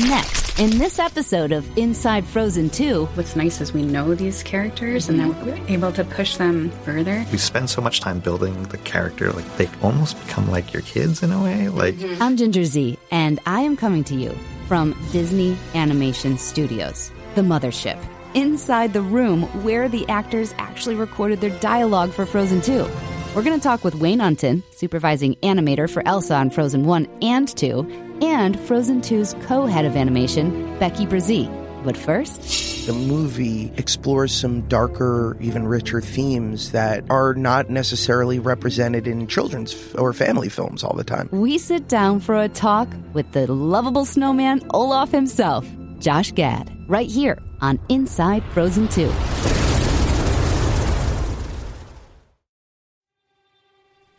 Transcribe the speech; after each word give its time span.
Next, 0.00 0.60
in 0.60 0.78
this 0.78 1.00
episode 1.00 1.50
of 1.50 1.76
Inside 1.76 2.24
Frozen 2.24 2.70
2, 2.70 3.06
What's 3.14 3.34
nice 3.34 3.60
is 3.60 3.72
we 3.72 3.82
know 3.82 4.14
these 4.14 4.44
characters 4.44 5.08
and 5.08 5.18
then 5.18 5.34
we're 5.44 5.58
able 5.66 5.90
to 5.90 6.04
push 6.04 6.36
them 6.36 6.70
further. 6.84 7.26
We 7.32 7.38
spend 7.38 7.68
so 7.68 7.82
much 7.82 7.98
time 7.98 8.20
building 8.20 8.62
the 8.64 8.78
character, 8.78 9.32
like 9.32 9.56
they 9.56 9.68
almost 9.82 10.16
become 10.24 10.48
like 10.52 10.72
your 10.72 10.82
kids 10.82 11.24
in 11.24 11.32
a 11.32 11.42
way. 11.42 11.68
Like 11.68 11.96
mm-hmm. 11.96 12.22
I'm 12.22 12.36
Ginger 12.36 12.62
Zee, 12.64 12.96
and 13.10 13.40
I 13.44 13.62
am 13.62 13.76
coming 13.76 14.04
to 14.04 14.14
you 14.14 14.38
from 14.68 14.96
Disney 15.10 15.56
Animation 15.74 16.38
Studios, 16.38 17.10
the 17.34 17.42
mothership, 17.42 17.98
inside 18.34 18.92
the 18.92 19.02
room 19.02 19.42
where 19.64 19.88
the 19.88 20.08
actors 20.08 20.54
actually 20.58 20.94
recorded 20.94 21.40
their 21.40 21.58
dialogue 21.58 22.12
for 22.12 22.24
Frozen 22.24 22.60
2. 22.60 22.88
We're 23.34 23.42
going 23.42 23.58
to 23.58 23.62
talk 23.62 23.82
with 23.82 23.96
Wayne 23.96 24.20
Unten, 24.20 24.62
supervising 24.70 25.34
animator 25.42 25.90
for 25.90 26.06
Elsa 26.06 26.36
on 26.36 26.50
Frozen 26.50 26.84
1 26.84 27.18
and 27.20 27.48
2, 27.48 28.07
and 28.22 28.58
Frozen 28.60 29.00
2's 29.02 29.34
co 29.46 29.66
head 29.66 29.84
of 29.84 29.96
animation, 29.96 30.78
Becky 30.78 31.06
Bresee. 31.06 31.48
But 31.84 31.96
first, 31.96 32.86
The 32.86 32.92
movie 32.92 33.70
explores 33.76 34.32
some 34.32 34.62
darker, 34.62 35.36
even 35.40 35.66
richer 35.66 36.00
themes 36.00 36.72
that 36.72 37.04
are 37.10 37.34
not 37.34 37.70
necessarily 37.70 38.38
represented 38.38 39.06
in 39.06 39.26
children's 39.26 39.74
f- 39.74 39.94
or 40.00 40.12
family 40.12 40.48
films 40.48 40.82
all 40.82 40.96
the 40.96 41.04
time. 41.04 41.28
we 41.30 41.58
sit 41.58 41.86
down 41.88 42.18
for 42.18 42.34
a 42.34 42.48
talk 42.48 42.88
with 43.12 43.30
the 43.32 43.46
lovable 43.52 44.04
snowman 44.04 44.60
Olaf 44.74 45.10
himself, 45.12 45.66
Josh 46.00 46.32
Gad, 46.32 46.70
right 46.88 47.08
here 47.10 47.38
on 47.60 47.78
Inside 47.88 48.42
Frozen 48.52 48.88
2. 48.88 49.12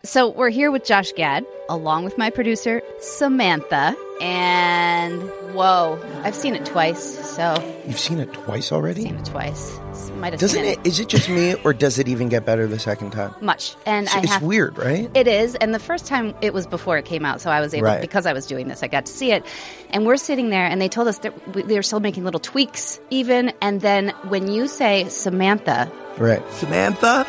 So 0.03 0.29
we're 0.29 0.49
here 0.49 0.71
with 0.71 0.85
Josh 0.85 1.11
Gad, 1.11 1.45
along 1.67 2.05
with 2.05 2.17
my 2.17 2.29
producer, 2.29 2.81
Samantha. 3.01 3.95
And 4.21 5.21
whoa, 5.53 5.99
I've 6.23 6.35
seen 6.35 6.55
it 6.55 6.65
twice, 6.65 7.01
so 7.35 7.53
You've 7.85 7.99
seen 7.99 8.19
it 8.19 8.31
twice 8.33 8.71
already? 8.71 9.01
seen 9.03 9.15
it 9.15 9.25
twice. 9.25 9.77
Might 10.15 10.31
have 10.33 10.39
Doesn't 10.39 10.61
seen 10.63 10.71
it? 10.71 10.79
Is 10.87 10.99
it 11.01 11.09
just 11.09 11.27
me, 11.29 11.55
or 11.65 11.73
does 11.73 11.99
it 11.99 12.07
even 12.07 12.29
get 12.29 12.45
better 12.45 12.65
the 12.65 12.79
second 12.79 13.11
time? 13.11 13.33
much. 13.41 13.75
And 13.85 14.07
I 14.09 14.19
It's 14.21 14.31
have 14.31 14.41
weird, 14.43 14.77
right? 14.77 15.09
It 15.13 15.27
is, 15.27 15.55
and 15.55 15.73
the 15.73 15.79
first 15.79 16.05
time 16.05 16.33
it 16.41 16.53
was 16.53 16.65
before 16.65 16.97
it 16.97 17.03
came 17.05 17.25
out, 17.25 17.41
so 17.41 17.49
I 17.49 17.59
was 17.59 17.73
able 17.73 17.87
Right. 17.87 17.99
because 18.01 18.25
I 18.25 18.31
was 18.33 18.45
doing 18.45 18.69
this, 18.69 18.83
I 18.83 18.87
got 18.87 19.05
to 19.05 19.11
see 19.13 19.31
it. 19.33 19.45
And 19.89 20.05
we're 20.05 20.17
sitting 20.17 20.49
there, 20.49 20.65
and 20.65 20.81
they 20.81 20.89
told 20.89 21.09
us 21.09 21.19
that 21.19 21.55
we- 21.55 21.63
they 21.63 21.75
were 21.75 21.83
still 21.83 21.99
making 22.01 22.23
little 22.23 22.39
tweaks, 22.41 22.99
even. 23.09 23.51
And 23.61 23.81
then 23.81 24.13
when 24.29 24.49
you 24.49 24.67
say 24.69 25.07
Samantha, 25.09 25.91
Right. 26.17 26.41
Samantha? 26.53 27.25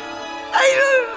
I 0.53 0.75
don't 0.77 1.03
even 1.09 1.10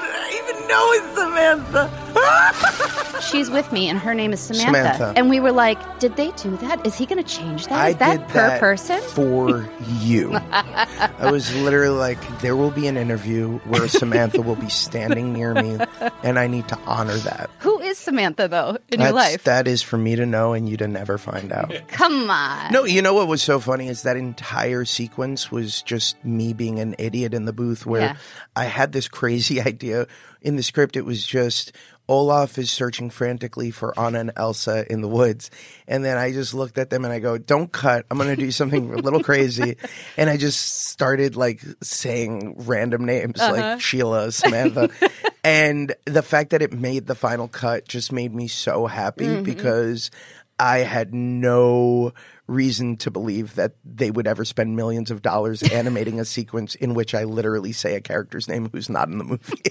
know 0.68 0.92
it's 0.92 1.18
Samantha. 1.18 1.90
she's 3.20 3.50
with 3.50 3.70
me, 3.72 3.88
and 3.88 3.98
her 3.98 4.14
name 4.14 4.32
is 4.32 4.40
Samantha. 4.40 4.72
Samantha. 4.72 5.12
And 5.16 5.28
we 5.30 5.40
were 5.40 5.52
like, 5.52 5.98
"Did 5.98 6.16
they 6.16 6.30
do 6.32 6.56
that? 6.58 6.86
Is 6.86 6.96
he 6.96 7.06
going 7.06 7.22
to 7.22 7.28
change 7.28 7.66
that? 7.68 7.78
I 7.78 7.88
Is 7.90 7.96
that 7.96 8.18
did 8.18 8.28
per 8.28 8.34
that 8.34 8.60
person?" 8.60 9.00
for 9.00 9.68
you. 10.00 10.34
I 10.34 11.30
was 11.30 11.54
literally 11.56 11.96
like, 11.96 12.18
there 12.40 12.56
will 12.56 12.70
be 12.70 12.86
an 12.86 12.96
interview 12.96 13.58
where 13.60 13.88
Samantha 13.88 14.42
will 14.42 14.56
be 14.56 14.68
standing 14.68 15.32
near 15.32 15.54
me, 15.54 15.78
and 16.22 16.38
I 16.38 16.46
need 16.46 16.68
to 16.68 16.78
honor 16.86 17.16
that. 17.16 17.50
Who 17.60 17.78
is 17.80 17.98
Samantha 17.98 18.48
though 18.48 18.78
in 18.90 19.00
That's, 19.00 19.02
your 19.02 19.12
life? 19.12 19.44
That 19.44 19.66
is 19.66 19.82
for 19.82 19.96
me 19.98 20.16
to 20.16 20.26
know 20.26 20.52
and 20.52 20.68
you 20.68 20.76
to 20.78 20.88
never 20.88 21.18
find 21.18 21.52
out. 21.52 21.72
Come 21.88 22.30
on. 22.30 22.72
No, 22.72 22.84
you 22.84 23.02
know 23.02 23.14
what 23.14 23.28
was 23.28 23.42
so 23.42 23.58
funny 23.60 23.88
is 23.88 24.02
that 24.02 24.16
entire 24.16 24.84
sequence 24.84 25.50
was 25.50 25.82
just 25.82 26.22
me 26.24 26.52
being 26.52 26.78
an 26.78 26.94
idiot 26.98 27.34
in 27.34 27.44
the 27.44 27.52
booth 27.52 27.86
where 27.86 28.00
Yeah. 28.02 28.16
I 28.56 28.64
had 28.64 28.92
this 28.92 29.08
crazy 29.08 29.60
idea. 29.60 30.06
In 30.44 30.56
the 30.56 30.62
script, 30.62 30.96
it 30.96 31.04
was 31.04 31.26
just 31.26 31.72
Olaf 32.06 32.58
is 32.58 32.70
searching 32.70 33.08
frantically 33.08 33.70
for 33.70 33.98
Anna 33.98 34.20
and 34.20 34.32
Elsa 34.36 34.90
in 34.92 35.00
the 35.00 35.08
woods. 35.08 35.50
And 35.88 36.04
then 36.04 36.18
I 36.18 36.32
just 36.32 36.52
looked 36.52 36.76
at 36.76 36.90
them 36.90 37.04
and 37.04 37.12
I 37.12 37.18
go, 37.18 37.38
don't 37.38 37.72
cut. 37.72 38.04
I'm 38.10 38.18
going 38.18 38.28
to 38.28 38.36
do 38.36 38.50
something 38.50 38.92
a 38.92 38.98
little 38.98 39.22
crazy. 39.22 39.76
And 40.16 40.30
I 40.30 40.36
just 40.36 40.88
started 40.90 41.34
like 41.34 41.60
saying 41.82 42.54
random 42.58 43.04
names 43.04 43.38
like 43.38 43.60
uh-huh. 43.60 43.78
Sheila, 43.78 44.32
Samantha. 44.32 44.90
and 45.44 45.94
the 46.04 46.22
fact 46.22 46.50
that 46.50 46.62
it 46.62 46.72
made 46.72 47.06
the 47.06 47.14
final 47.14 47.48
cut 47.48 47.88
just 47.88 48.12
made 48.12 48.34
me 48.34 48.48
so 48.48 48.86
happy 48.86 49.26
mm-hmm. 49.26 49.42
because 49.42 50.10
I 50.58 50.78
had 50.78 51.12
no 51.14 52.12
reason 52.46 52.96
to 52.98 53.10
believe 53.10 53.54
that 53.54 53.72
they 53.84 54.10
would 54.10 54.26
ever 54.26 54.44
spend 54.44 54.76
millions 54.76 55.10
of 55.10 55.22
dollars 55.22 55.62
animating 55.72 56.20
a 56.20 56.24
sequence 56.24 56.74
in 56.74 56.94
which 56.94 57.14
I 57.14 57.24
literally 57.24 57.72
say 57.72 57.94
a 57.94 58.00
character's 58.00 58.48
name 58.48 58.68
who's 58.70 58.88
not 58.88 59.08
in 59.08 59.18
the 59.18 59.24
movie. 59.24 59.62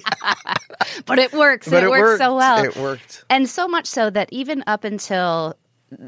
but 1.06 1.20
it 1.20 1.34
works. 1.34 1.70
but 1.70 1.84
it, 1.84 1.88
it 1.88 1.90
works 1.90 2.20
so 2.20 2.36
well. 2.36 2.64
It 2.64 2.76
worked. 2.76 3.26
And 3.30 3.50
so 3.50 3.68
much 3.68 3.86
so 3.86 4.10
that 4.10 4.30
even 4.32 4.64
up 4.68 4.84
until 4.84 5.56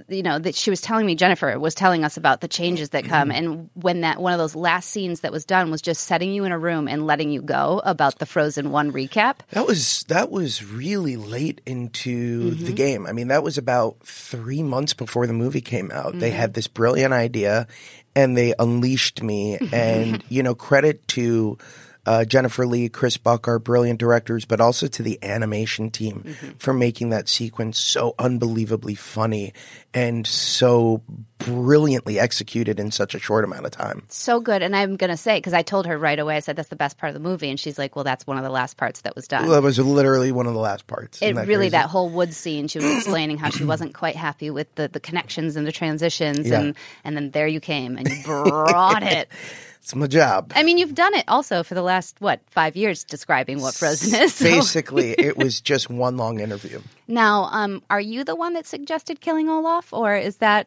you 0.08 0.24
know 0.24 0.40
that 0.40 0.56
she 0.56 0.70
was 0.70 0.82
telling 0.82 1.06
me 1.06 1.16
Jennifer 1.16 1.58
was 1.60 1.76
telling 1.76 2.04
us 2.04 2.18
about 2.18 2.42
the 2.42 2.48
changes 2.48 2.90
that 2.90 3.06
come 3.06 3.30
mm-hmm. 3.30 3.46
and 3.46 3.70
when 3.74 4.02
that 4.02 4.22
one 4.22 4.34
of 4.34 4.40
those 4.40 4.56
last 4.56 4.90
scenes 4.90 5.22
that 5.22 5.32
was 5.32 5.46
done 5.46 5.72
was 5.72 5.82
just 5.82 6.04
setting 6.04 6.32
you 6.34 6.44
in 6.46 6.52
a 6.52 6.60
room 6.60 6.88
and 6.88 7.06
letting 7.06 7.32
you 7.32 7.42
go 7.42 7.82
about 7.86 8.20
the 8.20 8.26
Frozen 8.26 8.72
1 8.72 8.92
recap. 8.92 9.38
That 9.52 9.68
was 9.68 10.04
that 10.08 10.32
was 10.32 10.64
really 10.64 11.16
late 11.16 11.62
into 11.66 12.52
the 12.52 12.66
mm-hmm. 12.66 12.76
game. 12.76 13.08
I 13.08 13.12
mean, 13.12 13.28
that 13.30 13.44
was 13.44 13.58
about 13.58 13.98
three 14.06 14.64
months 14.64 14.94
before 14.94 15.28
the 15.28 15.34
movie 15.34 15.62
came 15.62 15.92
out. 15.92 16.18
They 16.18 16.30
mm-hmm. 16.30 16.40
had 16.40 16.54
this 16.54 16.68
brilliant 16.68 17.14
idea, 17.14 17.68
and 18.16 18.38
they 18.38 18.54
unleashed 18.58 19.22
me. 19.22 19.58
and 19.74 20.24
you 20.30 20.44
know, 20.44 20.56
credit 20.56 21.08
to 21.10 21.58
uh, 22.06 22.26
Jennifer 22.26 22.66
Lee, 22.68 22.90
Chris 22.90 23.18
Buck, 23.18 23.48
our 23.48 23.60
brilliant 23.60 24.00
directors, 24.00 24.46
but 24.46 24.62
also 24.62 24.88
to 24.88 25.02
the 25.04 25.18
animation 25.24 25.90
team 25.90 26.36
for 26.60 26.74
making 26.74 27.10
that 27.10 27.28
sequence 27.28 27.80
so 27.80 28.14
unbelievably 28.20 28.96
funny 28.96 29.54
and 29.94 30.28
so 30.28 31.02
brilliantly 31.38 32.20
executed 32.20 32.80
in 32.80 32.92
such 32.92 33.14
a 33.16 33.20
short 33.20 33.44
amount 33.44 33.66
of 33.66 33.72
time. 33.72 34.04
So 34.10 34.40
good 34.40 34.62
and 34.62 34.76
I'm 34.76 34.96
going 34.98 35.10
to 35.10 35.18
say 35.18 35.40
cuz 35.42 35.54
I 35.54 35.62
told 35.62 35.86
her 35.86 35.98
right 35.98 36.18
away 36.18 36.38
I 36.38 36.40
said 36.40 36.56
that's 36.56 36.70
the 36.70 36.76
best 36.76 36.98
part 36.98 37.10
of 37.10 37.14
the 37.14 37.20
movie 37.28 37.50
and 37.50 37.60
she's 37.60 37.78
like 37.78 37.96
well 37.96 38.04
that's 38.04 38.26
one 38.26 38.38
of 38.38 38.44
the 38.44 38.50
last 38.50 38.78
parts 38.78 39.02
that 39.02 39.16
was 39.16 39.28
done. 39.28 39.48
That 39.50 39.62
was 39.62 39.78
literally 39.78 40.32
one 40.32 40.48
of 40.48 40.54
the 40.54 40.60
last 40.60 40.88
parts. 40.88 41.22
it 41.22 41.26
Isn't 41.26 41.36
that 41.36 41.48
really 41.48 41.66
crazy? 41.66 41.70
that 41.72 41.90
whole 41.90 42.10
wood 42.10 42.34
scene 42.34 42.68
she 42.68 42.80
was 42.80 42.90
explaining 42.96 43.38
how 43.38 43.50
she 43.50 43.64
wasn't 43.64 43.94
quite 43.94 44.16
happy 44.16 44.50
with 44.50 44.74
the, 44.76 44.88
the 44.88 45.00
connections 45.00 45.56
and 45.56 45.68
the 45.68 45.72
transitions 45.72 46.48
Yeah. 46.48 46.60
and 46.62 46.76
and 47.04 47.16
then 47.16 47.32
there 47.32 47.48
you 47.48 47.60
came 47.60 47.98
and 47.98 48.10
you 48.10 48.24
brought 48.24 49.04
it 49.04 49.30
It's 49.86 49.94
my 49.94 50.08
job. 50.08 50.52
I 50.56 50.64
mean, 50.64 50.80
you've 50.80 50.96
done 50.96 51.14
it 51.14 51.26
also 51.28 51.62
for 51.62 51.76
the 51.76 51.84
last 51.84 52.20
what 52.20 52.40
five 52.50 52.76
years, 52.76 53.04
describing 53.04 53.62
what 53.62 53.76
Frozen 53.76 54.20
is. 54.20 54.34
so- 54.34 54.46
Basically, 54.46 55.12
it 55.20 55.38
was 55.38 55.62
just 55.62 55.92
one 55.92 56.18
long 56.18 56.40
interview. 56.40 56.82
Now, 57.08 57.50
um, 57.52 57.84
are 57.88 58.02
you 58.02 58.24
the 58.24 58.36
one 58.36 58.54
that 58.54 58.66
suggested 58.66 59.22
killing 59.22 59.48
Olaf, 59.48 59.94
or 59.94 60.16
is 60.16 60.38
that? 60.38 60.66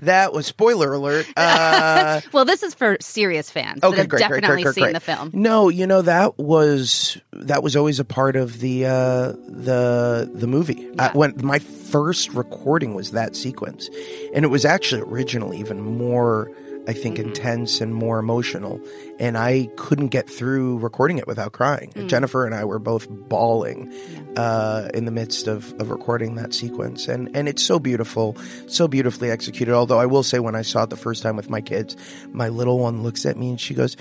That 0.00 0.32
was 0.32 0.46
spoiler 0.46 0.92
alert. 0.92 1.26
Uh, 1.36 2.20
Well, 2.32 2.44
this 2.44 2.64
is 2.64 2.74
for 2.74 2.96
serious 3.00 3.50
fans 3.52 3.82
that 3.82 3.86
okay, 3.86 3.98
have 3.98 4.08
great, 4.08 4.18
definitely 4.18 4.64
great, 4.64 4.74
great, 4.74 4.84
seen 4.86 4.92
the 4.94 5.00
film. 5.00 5.30
No, 5.32 5.68
you 5.68 5.86
know 5.86 6.02
that 6.02 6.38
was 6.38 7.18
that 7.32 7.62
was 7.62 7.76
always 7.76 8.00
a 8.00 8.04
part 8.04 8.34
of 8.34 8.58
the 8.58 8.84
uh, 8.86 9.32
the 9.46 10.28
the 10.34 10.48
movie. 10.48 10.88
I, 10.98 11.10
when 11.12 11.34
my 11.40 11.60
first 11.60 12.34
recording 12.34 12.94
was 12.94 13.12
that 13.12 13.36
sequence, 13.36 13.88
and 14.34 14.44
it 14.44 14.48
was 14.48 14.64
actually 14.64 15.02
originally 15.02 15.58
even 15.58 15.80
more. 15.80 16.50
I 16.88 16.94
think 16.94 17.18
Mm-hmm. 17.18 17.28
intense 17.28 17.80
and 17.80 17.94
more 17.94 18.18
emotional, 18.18 18.80
and 19.20 19.36
I 19.36 19.68
couldn't 19.76 20.08
get 20.08 20.28
through 20.28 20.78
recording 20.78 21.18
it 21.18 21.26
without 21.26 21.52
crying. 21.52 21.92
Mm. 21.94 22.08
Jennifer 22.08 22.46
and 22.46 22.54
I 22.54 22.64
were 22.64 22.78
both 22.78 23.06
bawling 23.10 23.92
uh, 24.36 24.88
in 24.94 25.04
the 25.04 25.10
midst 25.12 25.46
of, 25.46 25.72
of 25.80 25.90
recording 25.90 26.34
that 26.36 26.54
sequence, 26.54 27.06
and 27.06 27.28
and 27.36 27.46
it's 27.48 27.62
so 27.62 27.78
beautiful, 27.78 28.36
so 28.68 28.88
beautifully 28.88 29.30
executed. 29.30 29.74
Although 29.74 29.98
I 30.00 30.06
will 30.06 30.22
say, 30.22 30.38
when 30.38 30.54
I 30.56 30.62
saw 30.62 30.84
it 30.84 30.90
the 30.90 30.96
first 30.96 31.22
time 31.22 31.36
with 31.36 31.50
my 31.50 31.60
kids, 31.60 31.94
my 32.32 32.48
little 32.48 32.78
one 32.78 33.02
looks 33.02 33.26
at 33.26 33.36
me 33.36 33.50
and 33.50 33.60
she 33.60 33.74
goes, 33.74 33.96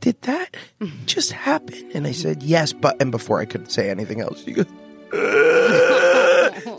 "Did 0.00 0.20
that 0.22 0.56
just 1.06 1.32
happen?" 1.32 1.90
And 1.94 2.06
I 2.06 2.12
said, 2.12 2.42
"Yes," 2.42 2.72
but 2.72 3.00
and 3.02 3.10
before 3.10 3.38
I 3.40 3.44
could 3.44 3.70
say 3.70 3.90
anything 3.90 4.20
else, 4.20 4.42
she 4.44 4.52
goes. 4.52 4.66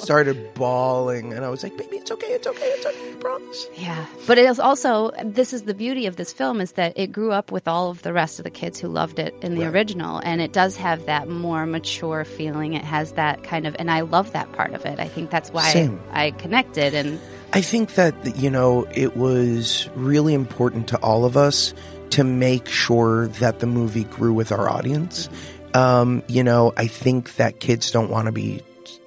started 0.06 0.54
bawling 0.54 1.34
and 1.34 1.44
I 1.44 1.50
was 1.50 1.64
like, 1.64 1.76
baby, 1.78 1.98
it's 1.98 2.12
okay, 2.12 2.28
it's 2.28 2.48
okay, 2.48 2.66
it's 2.66 2.86
okay, 2.86 3.12
I 3.12 3.16
promise. 3.16 3.68
Yeah, 3.76 4.06
but 4.28 4.38
it 4.38 4.46
is 4.46 4.60
also 4.60 5.12
this 5.24 5.52
is 5.52 5.64
the 5.64 5.74
beauty 5.74 6.06
of 6.06 6.16
this 6.16 6.32
film 6.32 6.62
is 6.62 6.74
that 6.74 6.94
it 6.96 7.12
grew 7.12 7.32
up 7.32 7.52
with 7.52 7.68
all 7.68 7.90
of 7.90 8.04
the 8.04 8.14
rest 8.14 8.40
of 8.40 8.44
the 8.44 8.52
kids 8.52 8.80
who 8.80 8.88
loved 8.88 9.20
it 9.20 9.36
in 9.42 9.56
the 9.56 9.66
original, 9.66 10.20
and 10.20 10.42
it 10.42 10.54
does 10.54 10.78
have 10.78 11.06
that 11.08 11.28
more 11.28 11.66
mature 11.66 12.24
feeling. 12.24 12.74
It 12.74 12.84
has 12.86 13.14
that 13.14 13.44
kind 13.44 13.66
of, 13.66 13.76
and 13.80 13.90
I 13.90 14.02
love 14.02 14.32
that 14.34 14.52
part 14.54 14.74
of 14.74 14.86
it. 14.86 15.00
I 15.00 15.08
think 15.08 15.30
that's 15.32 15.50
why 15.52 15.72
Same. 15.72 16.00
I 16.12 16.32
connected 16.32 16.94
and. 16.94 17.20
I 17.54 17.62
think 17.62 17.96
that, 17.96 18.38
you 18.38 18.50
know, 18.50 18.86
it 18.94 19.16
was 19.16 19.88
really 19.96 20.34
important 20.34 20.90
to 20.90 20.98
all 20.98 21.24
of 21.24 21.38
us 21.38 21.74
to 22.10 22.24
make 22.24 22.68
sure 22.68 23.28
that 23.40 23.60
the 23.60 23.66
movie 23.66 24.04
grew 24.04 24.34
with 24.34 24.52
our 24.52 24.70
audience. 24.70 25.30
Um, 25.74 26.22
you 26.28 26.44
know, 26.44 26.74
I 26.76 26.88
think 26.88 27.36
that 27.36 27.62
kids 27.62 27.92
don't 27.92 28.10
want 28.10 28.26
to 28.26 28.34
be 28.34 28.62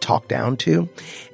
talked 0.09 0.29
down 0.29 0.57
to. 0.57 0.89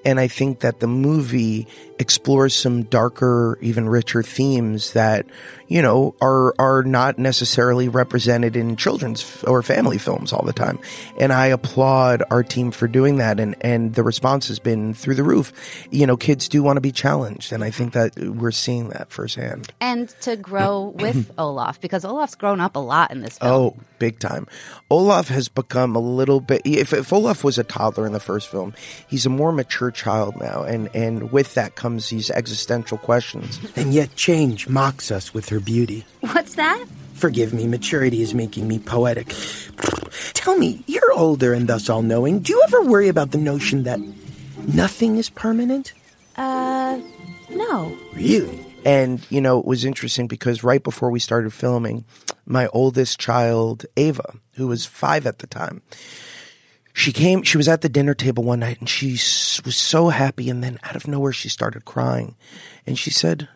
And 0.04 0.18
I 0.18 0.26
think 0.26 0.60
that 0.60 0.80
the 0.80 0.88
movie 0.88 1.68
explores 1.98 2.54
some 2.54 2.82
darker, 2.82 3.56
even 3.62 3.88
richer 3.88 4.22
themes 4.22 4.92
that 4.94 5.26
you 5.68 5.80
know 5.80 6.14
are 6.20 6.54
are 6.58 6.82
not 6.82 7.18
necessarily 7.18 7.88
represented 7.88 8.56
in 8.56 8.76
children's 8.76 9.44
or 9.44 9.62
family 9.62 9.98
films 9.98 10.32
all 10.32 10.44
the 10.44 10.52
time. 10.52 10.78
And 11.18 11.32
I 11.32 11.46
applaud 11.46 12.22
our 12.30 12.42
team 12.42 12.72
for 12.72 12.88
doing 12.88 13.18
that, 13.18 13.38
and 13.38 13.54
and 13.60 13.94
the 13.94 14.02
response 14.02 14.48
has 14.48 14.58
been 14.58 14.92
through 14.92 15.14
the 15.14 15.22
roof. 15.22 15.52
You 15.90 16.06
know, 16.06 16.16
kids 16.16 16.48
do 16.48 16.62
want 16.62 16.76
to 16.76 16.82
be 16.82 16.92
challenged, 16.92 17.52
and 17.52 17.62
I 17.62 17.70
think 17.70 17.92
that 17.92 18.18
we're 18.18 18.50
seeing 18.50 18.88
that 18.88 19.10
firsthand. 19.10 19.72
And 19.80 20.08
to 20.22 20.36
grow 20.36 20.88
with 20.94 21.30
Olaf, 21.38 21.80
because 21.80 22.04
Olaf's 22.04 22.34
grown 22.34 22.60
up 22.60 22.76
a 22.76 22.80
lot 22.80 23.10
in 23.10 23.20
this 23.20 23.38
film. 23.38 23.52
Oh, 23.52 23.76
big 23.98 24.18
time. 24.18 24.46
Olaf 24.90 25.28
has 25.28 25.48
become 25.48 25.96
a 25.96 26.00
little 26.00 26.40
bit. 26.40 26.62
If, 26.64 26.92
if 26.92 27.12
Olaf 27.12 27.42
was 27.42 27.58
a 27.58 27.64
toddler 27.64 28.06
in 28.06 28.12
the 28.12 28.20
first 28.20 28.48
film, 28.48 28.63
he's 29.08 29.26
a 29.26 29.31
more 29.31 29.52
mature 29.52 29.90
child 29.90 30.37
now, 30.40 30.62
and 30.62 30.88
and 30.94 31.32
with 31.32 31.55
that 31.55 31.75
comes 31.75 32.08
these 32.08 32.31
existential 32.31 32.99
questions. 32.99 33.58
And 33.76 33.93
yet 33.93 34.14
change 34.16 34.69
mocks 34.69 35.11
us 35.11 35.34
with 35.34 35.49
her 35.49 35.61
beauty. 35.61 36.05
What's 36.20 36.55
that? 36.55 36.87
Forgive 37.14 37.52
me, 37.55 37.66
maturity 37.66 38.22
is 38.22 38.34
making 38.34 38.66
me 38.69 38.78
poetic. 38.78 39.32
Tell 40.34 40.56
me, 40.58 40.82
you're 40.87 41.12
older 41.12 41.52
and 41.52 41.69
thus 41.69 41.88
all 41.88 42.02
knowing. 42.02 42.40
Do 42.40 42.52
you 42.52 42.62
ever 42.66 42.82
worry 42.82 43.08
about 43.08 43.31
the 43.31 43.38
notion 43.38 43.84
that 43.84 44.00
nothing 44.67 45.17
is 45.17 45.31
permanent? 45.31 45.93
Uh, 46.37 47.00
no. 47.50 47.96
Really? 48.14 48.64
And, 48.84 49.25
you 49.31 49.40
know, 49.40 49.58
it 49.60 49.64
was 49.64 49.84
interesting 49.84 50.26
because 50.26 50.62
right 50.62 50.82
before 50.82 51.10
we 51.10 51.19
started 51.19 51.52
filming, 51.52 52.05
my 52.44 52.67
oldest 52.69 53.19
child, 53.19 53.87
Ava, 53.96 54.34
who 54.55 54.67
was 54.67 54.84
five 54.84 55.26
at 55.26 55.38
the 55.38 55.46
time, 55.46 55.82
she 56.96 57.12
came, 57.12 57.43
she 57.43 57.56
was 57.56 57.69
at 57.69 57.81
the 57.81 57.88
dinner 57.88 58.14
table 58.14 58.44
one 58.44 58.61
night 58.61 58.79
and 58.79 58.88
she 58.88 59.12
was 59.64 59.76
so 59.76 60.08
happy. 60.11 60.49
And 60.49 60.62
then 60.62 60.79
out 60.85 60.94
of 60.94 61.08
nowhere, 61.08 61.32
she 61.32 61.49
started 61.49 61.85
crying. 61.85 62.37
And 62.87 62.96
she 62.96 63.11
said, 63.11 63.49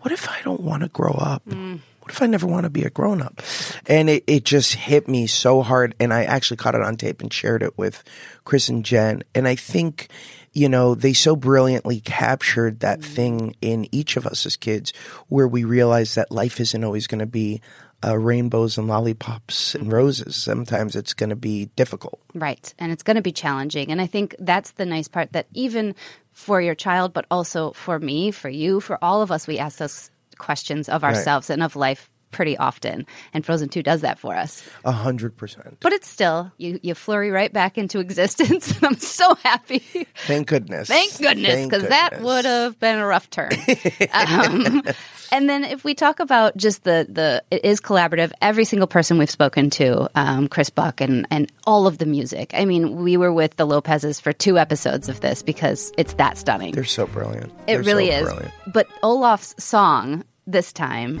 What 0.00 0.10
if 0.10 0.28
I 0.28 0.40
don't 0.42 0.62
want 0.62 0.82
to 0.82 0.88
grow 0.88 1.12
up? 1.12 1.44
Mm. 1.44 1.80
What 2.00 2.10
if 2.10 2.22
I 2.22 2.26
never 2.26 2.46
want 2.46 2.64
to 2.64 2.70
be 2.70 2.82
a 2.82 2.90
grown 2.90 3.20
up? 3.20 3.42
And 3.86 4.08
it, 4.08 4.24
it 4.26 4.44
just 4.44 4.74
hit 4.74 5.06
me 5.06 5.26
so 5.26 5.60
hard. 5.60 5.94
And 6.00 6.14
I 6.14 6.24
actually 6.24 6.56
caught 6.56 6.74
it 6.74 6.80
on 6.80 6.96
tape 6.96 7.20
and 7.20 7.30
shared 7.30 7.62
it 7.62 7.76
with 7.76 8.02
Chris 8.44 8.70
and 8.70 8.84
Jen. 8.84 9.22
And 9.34 9.46
I 9.46 9.54
think, 9.54 10.08
you 10.54 10.68
know, 10.70 10.94
they 10.94 11.12
so 11.12 11.36
brilliantly 11.36 12.00
captured 12.00 12.80
that 12.80 13.00
mm. 13.00 13.04
thing 13.04 13.56
in 13.60 13.86
each 13.92 14.16
of 14.16 14.26
us 14.26 14.46
as 14.46 14.56
kids 14.56 14.94
where 15.28 15.46
we 15.46 15.64
realize 15.64 16.14
that 16.14 16.32
life 16.32 16.58
isn't 16.58 16.82
always 16.82 17.06
going 17.06 17.18
to 17.20 17.26
be 17.26 17.60
uh, 18.04 18.18
rainbows 18.18 18.78
and 18.78 18.88
lollipops 18.88 19.74
and 19.74 19.92
roses. 19.92 20.36
Sometimes 20.36 20.96
it's 20.96 21.14
going 21.14 21.30
to 21.30 21.36
be 21.36 21.66
difficult. 21.76 22.20
Right. 22.34 22.72
And 22.78 22.92
it's 22.92 23.02
going 23.02 23.16
to 23.16 23.22
be 23.22 23.32
challenging. 23.32 23.90
And 23.90 24.00
I 24.00 24.06
think 24.06 24.34
that's 24.38 24.72
the 24.72 24.86
nice 24.86 25.08
part 25.08 25.32
that 25.32 25.46
even 25.52 25.94
for 26.32 26.60
your 26.60 26.74
child, 26.74 27.12
but 27.12 27.26
also 27.30 27.72
for 27.72 27.98
me, 27.98 28.30
for 28.30 28.48
you, 28.48 28.80
for 28.80 28.98
all 29.02 29.22
of 29.22 29.30
us, 29.30 29.46
we 29.46 29.58
ask 29.58 29.78
those 29.78 30.10
questions 30.38 30.88
of 30.88 31.04
ourselves 31.04 31.50
and 31.50 31.62
of 31.62 31.76
life 31.76 32.10
pretty 32.32 32.56
often. 32.56 33.06
And 33.32 33.46
Frozen 33.46 33.68
2 33.68 33.82
does 33.82 34.00
that 34.00 34.18
for 34.18 34.34
us. 34.34 34.68
A 34.84 34.92
hundred 34.92 35.36
percent. 35.36 35.78
But 35.80 35.92
it's 35.92 36.08
still, 36.08 36.50
you, 36.56 36.80
you 36.82 36.94
flurry 36.94 37.30
right 37.30 37.52
back 37.52 37.78
into 37.78 38.00
existence. 38.00 38.74
I'm 38.82 38.98
so 38.98 39.34
happy. 39.36 39.78
Thank 40.26 40.48
goodness. 40.48 40.88
Thank 40.88 41.18
goodness, 41.18 41.64
because 41.64 41.88
that 41.88 42.20
would 42.20 42.44
have 42.44 42.78
been 42.80 42.98
a 42.98 43.06
rough 43.06 43.30
turn. 43.30 43.52
um, 44.12 44.82
and 45.30 45.48
then 45.48 45.64
if 45.64 45.84
we 45.84 45.94
talk 45.94 46.20
about 46.20 46.56
just 46.56 46.84
the 46.84 47.06
the 47.08 47.42
it 47.50 47.64
is 47.64 47.80
collaborative. 47.80 48.32
Every 48.40 48.64
single 48.64 48.86
person 48.86 49.18
we've 49.18 49.30
spoken 49.30 49.70
to, 49.70 50.08
um, 50.14 50.48
Chris 50.48 50.70
Buck 50.70 51.00
and 51.00 51.26
and 51.30 51.50
all 51.66 51.86
of 51.86 51.98
the 51.98 52.06
music. 52.06 52.52
I 52.54 52.64
mean, 52.64 52.96
we 52.96 53.16
were 53.16 53.32
with 53.32 53.56
the 53.56 53.66
Lopez's 53.66 54.20
for 54.20 54.32
two 54.32 54.58
episodes 54.58 55.08
of 55.08 55.20
this 55.20 55.42
because 55.42 55.92
it's 55.96 56.14
that 56.14 56.38
stunning. 56.38 56.74
They're 56.74 56.84
so 56.84 57.06
brilliant. 57.06 57.52
It 57.52 57.66
They're 57.66 57.82
really 57.82 58.08
so 58.08 58.16
is. 58.16 58.22
Brilliant. 58.24 58.52
But 58.72 58.88
Olaf's 59.02 59.54
song 59.62 60.24
this 60.46 60.72
time, 60.72 61.20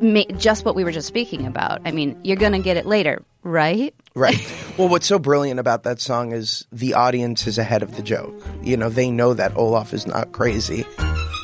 ma- 0.00 0.22
just 0.36 0.64
what 0.64 0.74
we 0.74 0.84
were 0.84 0.92
just 0.92 1.06
speaking 1.08 1.46
about. 1.46 1.80
I 1.84 1.90
mean, 1.92 2.18
you're 2.24 2.36
gonna 2.36 2.58
get 2.60 2.76
it 2.76 2.86
later, 2.86 3.22
right? 3.42 3.94
Right. 4.14 4.40
Well, 4.76 4.90
what's 4.90 5.06
so 5.06 5.18
brilliant 5.18 5.58
about 5.58 5.84
that 5.84 6.02
song 6.02 6.32
is 6.32 6.66
the 6.70 6.92
audience 6.92 7.46
is 7.46 7.56
ahead 7.56 7.82
of 7.82 7.96
the 7.96 8.02
joke. 8.02 8.34
You 8.60 8.76
know, 8.76 8.90
they 8.90 9.10
know 9.10 9.32
that 9.32 9.56
Olaf 9.56 9.94
is 9.94 10.06
not 10.06 10.32
crazy. 10.32 10.84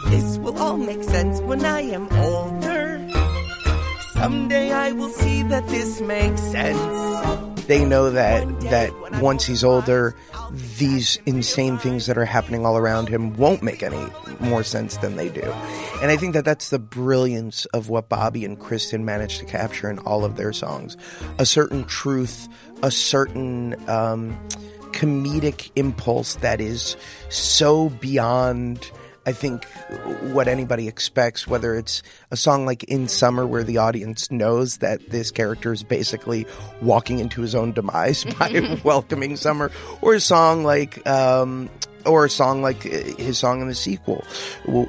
This 0.09 0.37
will 0.37 0.59
all 0.59 0.77
make 0.77 1.03
sense 1.03 1.41
when 1.41 1.65
I 1.65 1.81
am 1.81 2.13
older. 2.13 3.09
Someday 4.13 4.71
I 4.71 4.93
will 4.93 5.09
see 5.09 5.43
that 5.45 5.67
this 5.69 6.03
makes 6.03 6.43
sense. 6.43 7.52
They 7.67 7.85
know 7.85 8.11
that 8.11 8.61
that 8.63 8.93
once 9.21 9.45
he's 9.47 9.65
older, 9.65 10.15
these 10.79 11.19
insane 11.27 11.79
things 11.79 12.07
that 12.07 12.19
are 12.19 12.25
happening 12.25 12.67
all 12.67 12.77
around 12.77 13.09
him 13.09 13.37
won't 13.37 13.63
make 13.63 13.83
any 13.83 14.07
more 14.41 14.63
sense 14.63 14.97
than 14.99 15.17
they 15.17 15.29
do. 15.29 15.43
And 16.03 16.11
I 16.11 16.17
think 16.17 16.35
that 16.35 16.45
that's 16.45 16.71
the 16.71 16.79
brilliance 16.79 17.65
of 17.67 17.89
what 17.89 18.09
Bobby 18.09 18.45
and 18.45 18.59
Kristen 18.59 19.05
managed 19.05 19.39
to 19.41 19.47
capture 19.47 19.89
in 19.89 19.99
all 20.01 20.25
of 20.25 20.37
their 20.37 20.53
songs. 20.53 20.97
A 21.39 21.47
certain 21.47 21.85
truth, 21.85 22.49
a 22.83 22.91
certain 22.91 23.77
um, 23.89 24.39
comedic 24.93 25.71
impulse 25.77 26.35
that 26.37 26.61
is 26.61 26.97
so 27.29 27.89
beyond 27.89 28.91
I 29.25 29.33
think 29.33 29.65
what 30.33 30.49
anybody 30.49 30.89
expects, 30.89 31.47
whether 31.47 31.77
it's 31.77 32.03
a 32.31 32.37
song 32.37 32.67
like 32.67 32.85
In 32.85 33.07
Summer, 33.07 33.47
where 33.47 33.63
the 33.63 33.79
audience 33.79 34.31
knows 34.31 34.79
that 34.79 35.11
this 35.11 35.31
character 35.31 35.73
is 35.73 35.83
basically 35.83 36.47
walking 36.81 37.21
into 37.21 37.41
his 37.41 37.55
own 37.55 37.73
demise 37.73 38.25
by 38.25 38.81
welcoming 38.85 39.37
summer, 39.37 39.71
or 40.01 40.15
a 40.15 40.21
song 40.21 40.65
like, 40.65 41.07
um, 41.07 41.71
or 42.05 42.25
a 42.25 42.31
song 42.31 42.63
like 42.63 42.85
uh, 42.85 42.91
his 43.17 43.39
song 43.39 43.61
in 43.61 43.69
the 43.69 43.75
sequel, 43.77 44.25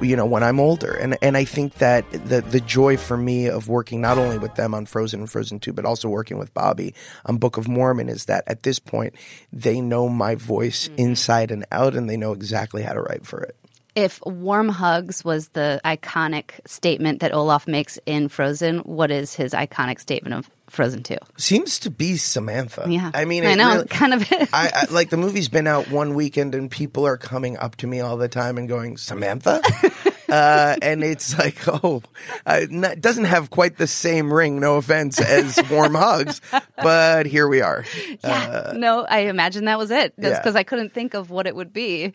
you 0.02 0.16
know, 0.16 0.26
when 0.26 0.42
I'm 0.42 0.58
older. 0.58 0.92
And, 0.92 1.16
and 1.22 1.36
I 1.36 1.44
think 1.44 1.74
that 1.74 2.10
the, 2.10 2.40
the 2.40 2.60
joy 2.60 2.96
for 2.96 3.16
me 3.16 3.46
of 3.46 3.68
working 3.68 4.00
not 4.00 4.18
only 4.18 4.38
with 4.38 4.56
them 4.56 4.74
on 4.74 4.86
Frozen 4.86 5.20
and 5.20 5.30
Frozen 5.30 5.60
2, 5.60 5.72
but 5.72 5.84
also 5.84 6.08
working 6.08 6.38
with 6.38 6.52
Bobby 6.54 6.92
on 7.24 7.38
Book 7.38 7.56
of 7.56 7.68
Mormon 7.68 8.08
is 8.08 8.24
that 8.24 8.44
at 8.48 8.64
this 8.64 8.80
point, 8.80 9.14
they 9.52 9.80
know 9.80 10.08
my 10.08 10.34
voice 10.34 10.90
inside 10.96 11.50
and 11.52 11.64
out 11.70 11.94
and 11.94 12.10
they 12.10 12.16
know 12.16 12.32
exactly 12.32 12.82
how 12.82 12.94
to 12.94 13.00
write 13.00 13.26
for 13.26 13.40
it. 13.40 13.56
If 13.94 14.20
warm 14.26 14.68
hugs 14.68 15.24
was 15.24 15.48
the 15.48 15.80
iconic 15.84 16.50
statement 16.66 17.20
that 17.20 17.32
Olaf 17.32 17.68
makes 17.68 17.98
in 18.06 18.28
Frozen, 18.28 18.80
what 18.80 19.12
is 19.12 19.34
his 19.34 19.52
iconic 19.52 20.00
statement 20.00 20.34
of 20.34 20.50
Frozen 20.68 21.04
2? 21.04 21.16
Seems 21.36 21.78
to 21.80 21.90
be 21.90 22.16
Samantha. 22.16 22.86
Yeah. 22.88 23.12
I 23.14 23.24
mean, 23.24 23.46
I 23.46 23.54
know, 23.54 23.74
really- 23.74 23.86
kind 23.88 24.14
of. 24.14 24.26
I, 24.52 24.70
I 24.74 24.86
like 24.90 25.10
the 25.10 25.16
movie's 25.16 25.48
been 25.48 25.68
out 25.68 25.90
one 25.90 26.14
weekend 26.14 26.56
and 26.56 26.68
people 26.68 27.06
are 27.06 27.16
coming 27.16 27.56
up 27.56 27.76
to 27.76 27.86
me 27.86 28.00
all 28.00 28.16
the 28.16 28.28
time 28.28 28.58
and 28.58 28.68
going 28.68 28.96
Samantha, 28.96 29.62
uh, 30.28 30.76
and 30.82 31.04
it's 31.04 31.38
like, 31.38 31.56
oh, 31.68 32.02
uh, 32.46 32.60
it 32.62 33.00
doesn't 33.00 33.26
have 33.26 33.50
quite 33.50 33.76
the 33.78 33.86
same 33.86 34.32
ring. 34.32 34.58
No 34.58 34.76
offense, 34.76 35.20
as 35.20 35.60
warm 35.70 35.94
hugs, 35.94 36.40
but 36.76 37.26
here 37.26 37.46
we 37.46 37.60
are. 37.60 37.84
Yeah. 38.24 38.72
no, 38.74 39.06
I 39.08 39.20
imagine 39.20 39.66
that 39.66 39.78
was 39.78 39.92
it. 39.92 40.14
That's 40.18 40.32
yeah. 40.32 40.40
because 40.40 40.56
I 40.56 40.64
couldn't 40.64 40.92
think 40.92 41.14
of 41.14 41.30
what 41.30 41.46
it 41.46 41.54
would 41.54 41.72
be. 41.72 42.12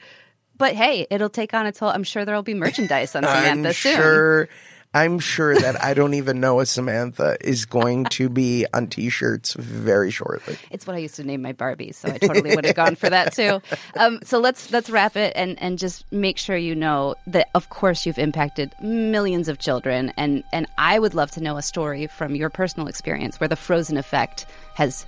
But 0.59 0.75
hey, 0.75 1.07
it'll 1.09 1.29
take 1.29 1.55
on 1.55 1.65
its 1.65 1.79
whole. 1.79 1.89
I'm 1.89 2.03
sure 2.03 2.25
there'll 2.25 2.43
be 2.43 2.53
merchandise 2.53 3.15
on 3.15 3.23
Samantha 3.23 3.69
I'm 3.69 3.73
soon. 3.73 3.95
sure. 3.95 4.49
I'm 4.91 5.19
sure 5.19 5.53
that 5.55 5.83
I 5.83 5.93
don't 5.93 6.15
even 6.15 6.39
know 6.39 6.59
a 6.61 6.65
Samantha 6.65 7.37
is 7.41 7.65
going 7.65 8.05
to 8.05 8.27
be 8.27 8.65
on 8.73 8.87
T-shirts 8.87 9.53
very 9.53 10.09
shortly. 10.09 10.57
It's 10.71 10.87
what 10.87 10.95
I 10.95 10.99
used 10.99 11.15
to 11.17 11.23
name 11.23 11.43
my 11.43 11.53
Barbies, 11.53 11.93
so 11.95 12.09
I 12.09 12.17
totally 12.17 12.55
would 12.55 12.65
have 12.65 12.75
gone 12.75 12.95
for 12.95 13.09
that 13.09 13.33
too. 13.33 13.61
Um, 13.95 14.19
so 14.23 14.39
let's 14.39 14.71
let's 14.71 14.89
wrap 14.89 15.15
it 15.15 15.33
and 15.35 15.61
and 15.61 15.77
just 15.77 16.09
make 16.11 16.37
sure 16.37 16.55
you 16.55 16.73
know 16.73 17.15
that 17.27 17.49
of 17.53 17.69
course 17.69 18.05
you've 18.05 18.19
impacted 18.19 18.73
millions 18.81 19.47
of 19.47 19.59
children, 19.59 20.13
and 20.15 20.43
and 20.53 20.67
I 20.77 20.99
would 20.99 21.13
love 21.13 21.31
to 21.31 21.41
know 21.41 21.57
a 21.57 21.61
story 21.61 22.07
from 22.07 22.35
your 22.35 22.49
personal 22.49 22.87
experience 22.87 23.39
where 23.39 23.47
the 23.47 23.55
Frozen 23.55 23.97
effect 23.97 24.45
has 24.75 25.05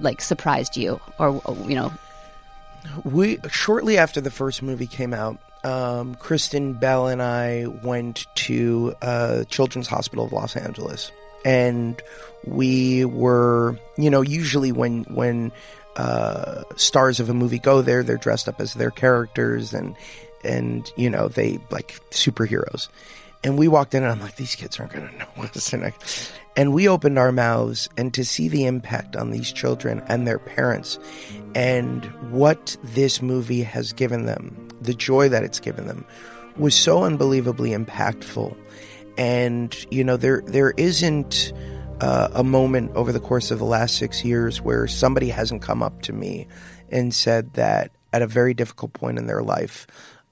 like 0.00 0.20
surprised 0.20 0.76
you, 0.76 1.00
or 1.18 1.40
you 1.66 1.74
know, 1.74 1.92
we 3.04 3.38
shortly 3.50 3.98
after 3.98 4.20
the 4.20 4.30
first 4.30 4.62
movie 4.62 4.86
came 4.86 5.12
out 5.14 5.38
um, 5.64 6.14
kristen 6.14 6.72
bell 6.74 7.08
and 7.08 7.22
i 7.22 7.66
went 7.82 8.26
to 8.34 8.94
uh, 9.02 9.44
children's 9.44 9.88
hospital 9.88 10.24
of 10.24 10.32
los 10.32 10.56
angeles. 10.56 11.10
And 11.44 12.00
we 12.44 13.04
were 13.04 13.78
you 13.96 14.10
know 14.10 14.20
usually 14.22 14.72
when 14.72 15.04
when 15.04 15.52
uh, 15.96 16.62
stars 16.76 17.20
of 17.20 17.30
a 17.30 17.34
movie 17.34 17.58
go 17.58 17.82
there 17.82 18.02
they're 18.02 18.16
dressed 18.16 18.48
up 18.48 18.60
as 18.60 18.74
their 18.74 18.90
characters 18.90 19.72
and 19.72 19.96
and 20.44 20.90
you 20.96 21.10
know 21.10 21.28
they 21.28 21.58
like 21.70 22.00
superheroes. 22.10 22.88
And 23.44 23.56
we 23.56 23.68
walked 23.68 23.94
in 23.94 24.02
and 24.02 24.12
i'm 24.12 24.20
like 24.20 24.36
these 24.36 24.54
kids 24.54 24.78
aren't 24.80 24.92
going 24.92 25.08
to 25.08 25.16
know 25.18 25.28
us. 25.36 25.72
And, 25.72 25.84
I, 25.84 25.92
and 26.56 26.72
we 26.72 26.88
opened 26.88 27.18
our 27.18 27.32
mouths 27.32 27.88
and 27.96 28.14
to 28.14 28.24
see 28.24 28.48
the 28.48 28.64
impact 28.64 29.16
on 29.16 29.30
these 29.30 29.52
children 29.52 30.02
and 30.08 30.26
their 30.26 30.38
parents 30.38 30.98
and 31.54 32.04
what 32.30 32.76
this 32.82 33.20
movie 33.20 33.62
has 33.62 33.92
given 33.92 34.26
them 34.26 34.66
the 34.80 34.94
joy 34.94 35.28
that 35.28 35.42
it's 35.42 35.60
given 35.60 35.86
them 35.86 36.04
was 36.56 36.74
so 36.74 37.04
unbelievably 37.04 37.70
impactful. 37.70 38.56
And 39.18 39.74
you 39.90 40.04
know 40.04 40.16
there 40.16 40.42
there 40.46 40.72
isn't 40.76 41.52
uh, 42.00 42.28
a 42.32 42.44
moment 42.44 42.92
over 42.94 43.12
the 43.12 43.20
course 43.20 43.50
of 43.50 43.58
the 43.58 43.64
last 43.64 43.96
six 43.96 44.24
years 44.24 44.60
where 44.60 44.86
somebody 44.86 45.28
hasn't 45.28 45.62
come 45.62 45.82
up 45.82 46.02
to 46.02 46.12
me 46.12 46.46
and 46.90 47.14
said 47.14 47.54
that 47.54 47.90
at 48.12 48.22
a 48.22 48.26
very 48.26 48.54
difficult 48.54 48.92
point 48.92 49.18
in 49.18 49.26
their 49.26 49.42
life. 49.42 49.86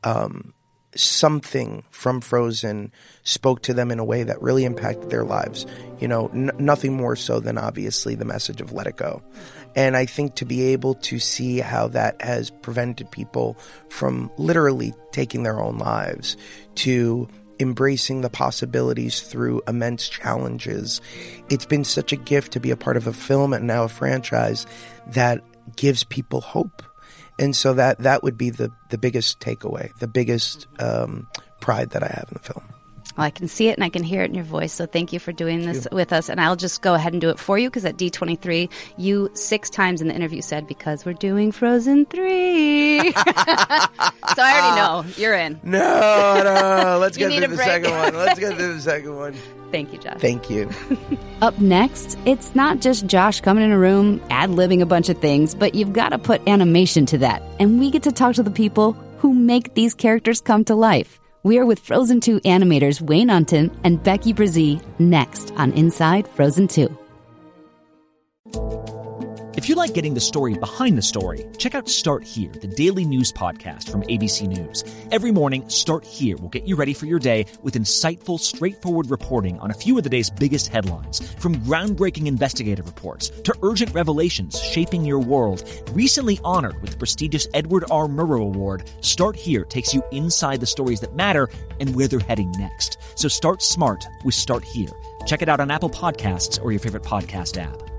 Um, 0.05 0.54
something 0.97 1.85
from 1.91 2.21
Frozen 2.21 2.93
spoke 3.23 3.63
to 3.63 3.75
them 3.75 3.91
in 3.91 3.99
a 3.99 4.05
way 4.05 4.23
that 4.23 4.41
really 4.41 4.65
impacted 4.65 5.11
their 5.11 5.25
lives. 5.25 5.67
You 6.01 6.09
know, 6.09 6.29
n- 6.29 6.51
nothing 6.59 6.97
more 6.97 7.17
so 7.17 7.41
than 7.41 7.59
obviously 7.59 8.15
the 8.15 8.25
message 8.25 8.61
of 8.61 8.73
let 8.73 8.87
it 8.87 8.97
go. 8.97 9.23
And 9.77 9.97
I 9.97 10.07
think 10.07 10.37
to 10.37 10.45
be 10.45 10.73
able 10.73 10.95
to 10.97 11.19
see 11.19 11.59
how 11.59 11.89
that 11.89 12.21
has 12.23 12.51
prevented 12.51 13.11
people 13.11 13.57
from 13.89 14.31
literally 14.39 14.95
taking 15.11 15.43
their 15.43 15.61
own 15.61 15.79
lives 15.79 16.37
to 16.77 17.29
embracing 17.61 18.21
the 18.21 18.31
possibilities 18.31 19.21
through 19.21 19.63
immense 19.69 20.09
challenges. 20.09 21.01
It's 21.51 21.67
been 21.67 21.85
such 21.85 22.13
a 22.13 22.17
gift 22.17 22.53
to 22.53 22.61
be 22.61 22.71
a 22.71 22.77
part 22.77 22.97
of 22.97 23.07
a 23.07 23.13
film 23.13 23.53
and 23.53 23.67
now 23.67 23.85
a 23.85 23.89
franchise 23.89 24.67
that 25.09 25.43
gives 25.77 26.05
people 26.05 26.41
hope. 26.41 26.83
And 27.39 27.55
so 27.55 27.75
that 27.75 27.99
that 27.99 28.23
would 28.23 28.39
be 28.39 28.51
the 28.51 28.71
the 28.91 28.99
biggest 28.99 29.41
takeaway, 29.41 29.97
the 29.99 30.07
biggest 30.07 30.67
um, 30.79 31.27
pride 31.61 31.91
that 31.91 32.03
I 32.03 32.09
have 32.09 32.27
in 32.29 32.35
the 32.35 32.39
film. 32.41 32.63
Well, 33.17 33.27
I 33.27 33.31
can 33.31 33.47
see 33.47 33.69
it 33.69 33.77
and 33.77 33.85
I 33.85 33.89
can 33.89 34.03
hear 34.03 34.23
it 34.23 34.31
in 34.31 34.35
your 34.35 34.45
voice. 34.45 34.73
So 34.73 34.87
thank 34.87 35.13
you 35.13 35.21
for 35.21 35.33
doing 35.33 35.67
this 35.67 35.87
with 35.93 36.13
us. 36.13 36.29
And 36.29 36.41
I'll 36.41 36.57
just 36.57 36.83
go 36.83 36.95
ahead 36.95 37.13
and 37.13 37.21
do 37.21 37.31
it 37.31 37.39
for 37.39 37.57
you 37.59 37.71
because 37.71 37.85
at 37.85 37.97
D23, 37.97 38.69
you 38.97 39.31
six 39.35 39.71
times 39.71 40.01
in 40.01 40.09
the 40.09 40.15
interview 40.15 40.43
said, 40.43 40.67
because 40.67 41.05
we're 41.05 41.13
doing 41.13 41.53
Frozen 41.53 42.07
3. 42.07 43.13
so 43.13 43.13
I 43.17 43.41
already 44.37 44.81
ah. 44.81 45.03
know 45.05 45.11
you're 45.17 45.35
in. 45.35 45.61
No, 45.63 45.79
no, 45.79 46.99
let's 47.01 47.17
get 47.17 47.31
to 47.31 47.41
the 47.41 47.55
break. 47.55 47.61
second 47.61 47.91
one. 47.93 48.15
Let's 48.15 48.39
get 48.39 48.59
to 48.59 48.75
the 48.75 48.81
second 48.81 49.17
one. 49.17 49.35
Thank 49.71 49.93
you, 49.93 49.99
Josh. 49.99 50.21
Thank 50.21 50.51
you. 50.51 50.71
Up 51.41 51.59
next, 51.59 52.19
it's 52.27 52.55
not 52.55 52.81
just 52.81 53.07
Josh 53.07 53.41
coming 53.41 53.65
in 53.65 53.73
a 53.73 53.79
room, 53.79 54.21
ad 54.31 54.51
libbing 54.51 54.81
a 54.81 54.87
bunch 54.87 55.09
of 55.09 55.19
things, 55.19 55.55
but 55.55 55.75
you've 55.75 55.93
got 55.93 56.11
to 56.11 56.19
put 56.19 56.47
animation 56.49 57.07
to 57.07 57.19
that. 57.19 57.43
And 57.59 57.79
we 57.79 57.91
get 57.91 58.03
to 58.05 58.13
talk 58.13 58.35
to 58.37 58.43
the 58.43 58.51
people 58.51 58.93
who 59.19 59.33
make 59.35 59.75
these 59.75 59.95
characters 59.95 60.41
come 60.41 60.65
to 60.67 60.75
life. 60.75 61.21
We 61.45 61.59
are 61.59 61.67
with 61.67 61.79
Frozen 61.79 62.21
2 62.21 62.41
animators 62.41 63.03
Wayne 63.03 63.29
Unten 63.29 63.71
and 63.85 64.03
Becky 64.03 64.33
Bresee 64.33 64.81
next 64.99 65.53
on 65.59 65.73
Inside 65.73 66.27
Frozen 66.27 66.69
2. 66.69 66.89
If 69.65 69.71
you 69.71 69.77
like 69.77 69.95
getting 69.95 70.13
the 70.13 70.21
story 70.21 70.59
behind 70.59 70.99
the 70.99 71.01
story, 71.01 71.47
check 71.57 71.75
out 71.75 71.89
Start 71.89 72.23
Here, 72.23 72.51
the 72.51 72.67
daily 72.67 73.07
news 73.07 73.33
podcast 73.33 73.91
from 73.91 74.03
ABC 74.03 74.47
News. 74.47 74.85
Every 75.11 75.33
morning, 75.33 75.67
Start 75.71 76.05
Here 76.05 76.37
will 76.37 76.51
get 76.51 76.65
you 76.65 76.77
ready 76.77 76.93
for 76.93 77.07
your 77.07 77.19
day 77.19 77.47
with 77.63 77.73
insightful, 77.73 78.39
straightforward 78.39 79.09
reporting 79.11 79.59
on 79.61 79.71
a 79.71 79.75
few 79.75 79.97
of 79.97 80.05
the 80.05 80.11
day's 80.11 80.29
biggest 80.29 80.69
headlines. 80.69 81.27
From 81.37 81.57
groundbreaking 81.63 82.27
investigative 82.27 82.85
reports 82.85 83.31
to 83.31 83.55
urgent 83.63 83.95
revelations 83.95 84.61
shaping 84.61 85.03
your 85.03 85.21
world, 85.21 85.65
recently 85.93 86.39
honored 86.45 86.79
with 86.83 86.91
the 86.91 86.99
prestigious 86.99 87.49
Edward 87.55 87.87
R. 87.91 88.07
Murrow 88.07 88.43
Award, 88.43 88.91
Start 89.01 89.35
Here 89.35 89.65
takes 89.65 89.95
you 89.95 90.03
inside 90.13 90.61
the 90.61 90.67
stories 90.67 91.01
that 91.01 91.17
matter 91.17 91.49
and 91.81 91.97
where 91.97 92.07
they're 92.07 92.21
heading 92.21 92.53
next. 92.59 92.99
So 93.15 93.29
start 93.29 93.63
smart 93.63 94.05
with 94.27 94.35
Start 94.35 94.63
Here. 94.63 94.93
Check 95.25 95.41
it 95.41 95.49
out 95.49 95.61
on 95.61 95.71
Apple 95.71 95.89
Podcasts 95.89 96.63
or 96.63 96.71
your 96.71 96.81
favorite 96.81 97.05
podcast 97.05 97.57
app. 97.57 97.94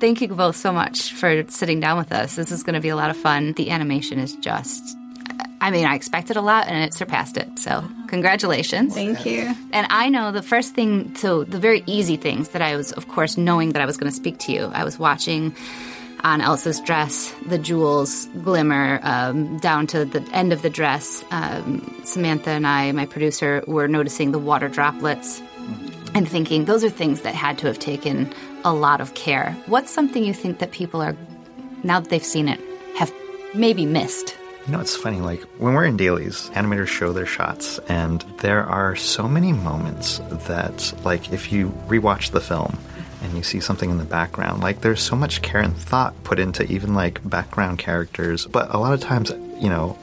Thank 0.00 0.22
you 0.22 0.28
both 0.28 0.56
so 0.56 0.72
much 0.72 1.12
for 1.12 1.44
sitting 1.48 1.78
down 1.78 1.98
with 1.98 2.10
us. 2.10 2.34
This 2.34 2.50
is 2.50 2.62
going 2.62 2.74
to 2.74 2.80
be 2.80 2.88
a 2.88 2.96
lot 2.96 3.10
of 3.10 3.18
fun. 3.18 3.52
The 3.52 3.70
animation 3.70 4.18
is 4.18 4.34
just, 4.36 4.96
I 5.60 5.70
mean, 5.70 5.84
I 5.84 5.94
expected 5.94 6.38
a 6.38 6.40
lot 6.40 6.68
and 6.68 6.82
it 6.82 6.94
surpassed 6.94 7.36
it. 7.36 7.58
So, 7.58 7.84
congratulations. 8.08 8.94
Thank 8.94 9.26
you. 9.26 9.54
And 9.72 9.86
I 9.90 10.08
know 10.08 10.32
the 10.32 10.42
first 10.42 10.74
thing, 10.74 11.14
so 11.16 11.44
the 11.44 11.58
very 11.58 11.82
easy 11.84 12.16
things 12.16 12.48
that 12.50 12.62
I 12.62 12.76
was, 12.76 12.92
of 12.92 13.08
course, 13.08 13.36
knowing 13.36 13.72
that 13.72 13.82
I 13.82 13.84
was 13.84 13.98
going 13.98 14.10
to 14.10 14.16
speak 14.16 14.38
to 14.38 14.52
you. 14.52 14.70
I 14.72 14.84
was 14.84 14.98
watching 14.98 15.54
on 16.24 16.40
Elsa's 16.40 16.80
dress, 16.80 17.34
the 17.46 17.58
jewels 17.58 18.26
glimmer 18.42 19.00
um, 19.02 19.58
down 19.58 19.86
to 19.88 20.06
the 20.06 20.22
end 20.32 20.54
of 20.54 20.62
the 20.62 20.70
dress. 20.70 21.22
Um, 21.30 22.00
Samantha 22.04 22.50
and 22.50 22.66
I, 22.66 22.92
my 22.92 23.04
producer, 23.04 23.62
were 23.66 23.86
noticing 23.86 24.32
the 24.32 24.38
water 24.38 24.68
droplets 24.68 25.42
and 26.20 26.28
thinking 26.28 26.66
those 26.66 26.84
are 26.84 26.90
things 26.90 27.22
that 27.22 27.34
had 27.34 27.56
to 27.56 27.66
have 27.66 27.78
taken 27.78 28.30
a 28.62 28.74
lot 28.74 29.00
of 29.00 29.14
care. 29.14 29.56
What's 29.64 29.90
something 29.90 30.22
you 30.22 30.34
think 30.34 30.58
that 30.58 30.70
people 30.70 31.00
are, 31.00 31.16
now 31.82 31.98
that 31.98 32.10
they've 32.10 32.22
seen 32.22 32.46
it, 32.46 32.60
have 32.94 33.10
maybe 33.54 33.86
missed? 33.86 34.36
You 34.66 34.72
know, 34.72 34.80
it's 34.80 34.94
funny, 34.94 35.22
like 35.22 35.40
when 35.56 35.72
we're 35.72 35.86
in 35.86 35.96
dailies, 35.96 36.50
animators 36.50 36.88
show 36.88 37.14
their 37.14 37.24
shots, 37.24 37.78
and 37.88 38.20
there 38.40 38.66
are 38.66 38.96
so 38.96 39.26
many 39.26 39.54
moments 39.54 40.18
that, 40.46 40.92
like, 41.06 41.32
if 41.32 41.50
you 41.50 41.70
rewatch 41.88 42.32
the 42.32 42.40
film 42.42 42.78
and 43.22 43.34
you 43.34 43.42
see 43.42 43.58
something 43.58 43.88
in 43.88 43.96
the 43.96 44.04
background, 44.04 44.60
like, 44.60 44.82
there's 44.82 45.00
so 45.00 45.16
much 45.16 45.40
care 45.40 45.62
and 45.62 45.74
thought 45.74 46.12
put 46.22 46.38
into 46.38 46.70
even, 46.70 46.92
like, 46.94 47.26
background 47.26 47.78
characters. 47.78 48.44
But 48.44 48.74
a 48.74 48.78
lot 48.78 48.92
of 48.92 49.00
times, 49.00 49.30
you 49.58 49.70
know, 49.70 49.98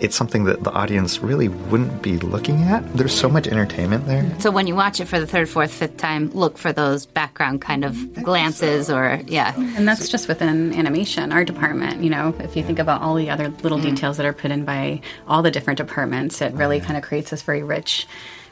it's 0.00 0.16
something 0.16 0.44
that 0.44 0.62
the 0.64 0.70
audience 0.72 1.20
really 1.20 1.48
wouldn't 1.48 2.02
be 2.02 2.18
looking 2.18 2.62
at. 2.62 2.86
There's 2.96 3.14
so 3.14 3.28
much 3.28 3.46
entertainment 3.46 4.06
there. 4.06 4.28
So 4.40 4.50
when 4.50 4.66
you 4.66 4.74
watch 4.74 5.00
it 5.00 5.06
for 5.06 5.18
the 5.18 5.26
third, 5.26 5.48
fourth, 5.48 5.72
fifth 5.72 5.96
time, 5.96 6.30
look 6.30 6.58
for 6.58 6.72
those 6.72 7.06
background 7.06 7.60
kind 7.60 7.84
of 7.84 8.14
glances 8.22 8.90
or, 8.90 9.20
yeah. 9.26 9.54
And 9.56 9.86
that's 9.86 10.08
just 10.08 10.28
within 10.28 10.74
animation, 10.74 11.32
our 11.32 11.44
department. 11.44 12.02
You 12.02 12.10
know, 12.10 12.34
if 12.38 12.56
you 12.56 12.62
think 12.62 12.78
about 12.78 13.02
all 13.02 13.14
the 13.14 13.30
other 13.30 13.48
little 13.62 13.78
mm. 13.78 13.82
details 13.82 14.16
that 14.16 14.26
are 14.26 14.32
put 14.32 14.50
in 14.50 14.64
by 14.64 15.00
all 15.26 15.42
the 15.42 15.50
different 15.50 15.78
departments, 15.78 16.40
it 16.40 16.52
really 16.54 16.80
kind 16.80 16.96
of 16.96 17.02
creates 17.02 17.30
this 17.30 17.42
very 17.42 17.62
rich, 17.62 18.06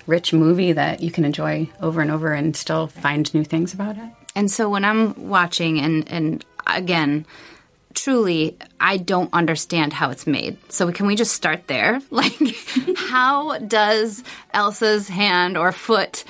rich 0.06 0.32
movie 0.32 0.72
that 0.72 1.00
you 1.00 1.10
can 1.10 1.24
enjoy 1.24 1.68
over 1.80 2.00
and 2.00 2.10
over 2.10 2.32
and 2.32 2.56
still 2.56 2.86
find 2.88 3.32
new 3.34 3.44
things 3.44 3.72
about 3.72 3.96
it. 3.96 4.10
And 4.34 4.50
so 4.50 4.68
when 4.68 4.84
I'm 4.84 5.28
watching, 5.28 5.80
and 5.80 6.06
and 6.10 6.44
again, 6.66 7.24
truly, 7.96 8.56
I 8.78 8.98
don't 8.98 9.30
understand 9.32 9.92
how 9.92 10.10
it's 10.10 10.26
made. 10.26 10.56
So 10.70 10.92
can 10.92 11.06
we 11.06 11.16
just 11.16 11.32
start 11.32 11.66
there? 11.66 12.00
Like, 12.10 12.38
how 12.96 13.58
does 13.58 14.22
Elsa's 14.54 15.08
hand 15.08 15.56
or 15.56 15.72
foot? 15.72 16.24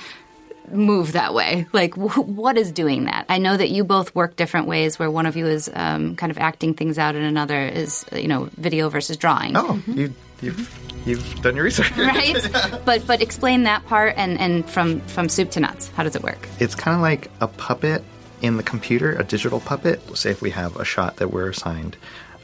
move 0.69 1.13
that 1.13 1.33
way 1.33 1.65
like 1.71 1.93
wh- 1.95 2.27
what 2.27 2.57
is 2.57 2.73
doing 2.73 3.05
that 3.05 3.25
i 3.29 3.37
know 3.37 3.55
that 3.55 3.69
you 3.69 3.85
both 3.85 4.13
work 4.13 4.35
different 4.35 4.67
ways 4.67 4.99
where 4.99 5.09
one 5.09 5.25
of 5.25 5.37
you 5.37 5.45
is 5.47 5.71
um, 5.73 6.13
kind 6.17 6.29
of 6.29 6.37
acting 6.37 6.73
things 6.73 6.97
out 6.99 7.15
and 7.15 7.23
another 7.23 7.61
is 7.65 8.03
you 8.11 8.27
know 8.27 8.49
video 8.57 8.89
versus 8.89 9.15
drawing 9.15 9.55
Oh, 9.55 9.81
you, 9.87 10.13
you've, 10.41 11.05
you've 11.05 11.41
done 11.41 11.55
your 11.55 11.63
research. 11.63 11.89
right 11.97 12.35
but 12.85 13.07
but 13.07 13.21
explain 13.21 13.63
that 13.63 13.85
part 13.85 14.15
and 14.17 14.37
and 14.41 14.69
from 14.69 14.99
from 15.07 15.29
soup 15.29 15.51
to 15.51 15.61
nuts 15.61 15.87
how 15.95 16.03
does 16.03 16.17
it 16.17 16.21
work 16.23 16.49
It's 16.59 16.75
kind 16.75 16.93
of 16.95 17.01
like 17.01 17.31
a 17.39 17.47
puppet 17.47 18.03
in 18.41 18.57
the 18.57 18.63
computer, 18.63 19.13
a 19.13 19.23
digital 19.23 19.59
puppet. 19.59 20.01
Say 20.17 20.31
if 20.31 20.41
we 20.41 20.51
have 20.51 20.75
a 20.77 20.85
shot 20.85 21.17
that 21.17 21.31
we're 21.31 21.49
assigned, 21.49 21.97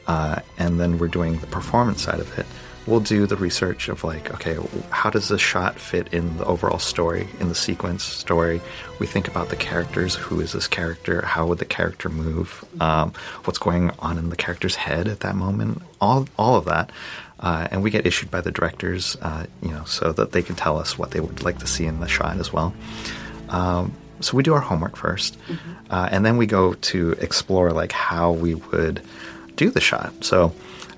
uh, 0.06 0.40
and 0.58 0.78
then 0.78 0.98
we're 0.98 1.08
doing 1.08 1.38
the 1.38 1.46
performance 1.46 2.02
side 2.02 2.20
of 2.20 2.38
it. 2.38 2.46
We'll 2.86 3.00
do 3.00 3.26
the 3.26 3.36
research 3.36 3.88
of 3.88 4.04
like, 4.04 4.30
okay, 4.34 4.58
how 4.90 5.08
does 5.08 5.28
this 5.30 5.40
shot 5.40 5.78
fit 5.78 6.12
in 6.12 6.36
the 6.36 6.44
overall 6.44 6.78
story, 6.78 7.26
in 7.40 7.48
the 7.48 7.54
sequence 7.54 8.04
story? 8.04 8.60
We 8.98 9.06
think 9.06 9.26
about 9.26 9.48
the 9.48 9.56
characters. 9.56 10.14
Who 10.14 10.40
is 10.40 10.52
this 10.52 10.68
character? 10.68 11.22
How 11.22 11.46
would 11.46 11.58
the 11.58 11.64
character 11.64 12.10
move? 12.10 12.62
Um, 12.80 13.14
what's 13.44 13.58
going 13.58 13.90
on 14.00 14.18
in 14.18 14.28
the 14.28 14.36
character's 14.36 14.74
head 14.74 15.08
at 15.08 15.20
that 15.20 15.34
moment? 15.34 15.80
All, 15.98 16.28
all 16.36 16.56
of 16.56 16.66
that. 16.66 16.92
Uh, 17.40 17.68
and 17.70 17.82
we 17.82 17.90
get 17.90 18.06
issued 18.06 18.30
by 18.30 18.42
the 18.42 18.52
directors, 18.52 19.16
uh, 19.22 19.46
you 19.62 19.70
know, 19.70 19.84
so 19.84 20.12
that 20.12 20.32
they 20.32 20.42
can 20.42 20.54
tell 20.54 20.78
us 20.78 20.98
what 20.98 21.10
they 21.12 21.20
would 21.20 21.42
like 21.42 21.58
to 21.60 21.66
see 21.66 21.86
in 21.86 22.00
the 22.00 22.08
shot 22.08 22.36
as 22.36 22.52
well. 22.52 22.74
Um, 23.48 23.94
so 24.24 24.36
we 24.36 24.42
do 24.42 24.54
our 24.54 24.60
homework 24.60 24.96
1st 24.96 25.36
uh, 25.90 26.08
and 26.10 26.24
then 26.24 26.36
we 26.36 26.46
go 26.46 26.74
to 26.90 27.12
explore 27.20 27.70
like 27.72 27.92
how 27.92 28.32
we 28.32 28.54
would 28.54 29.00
do 29.56 29.70
the 29.70 29.80
shot. 29.80 30.12
So, 30.24 30.52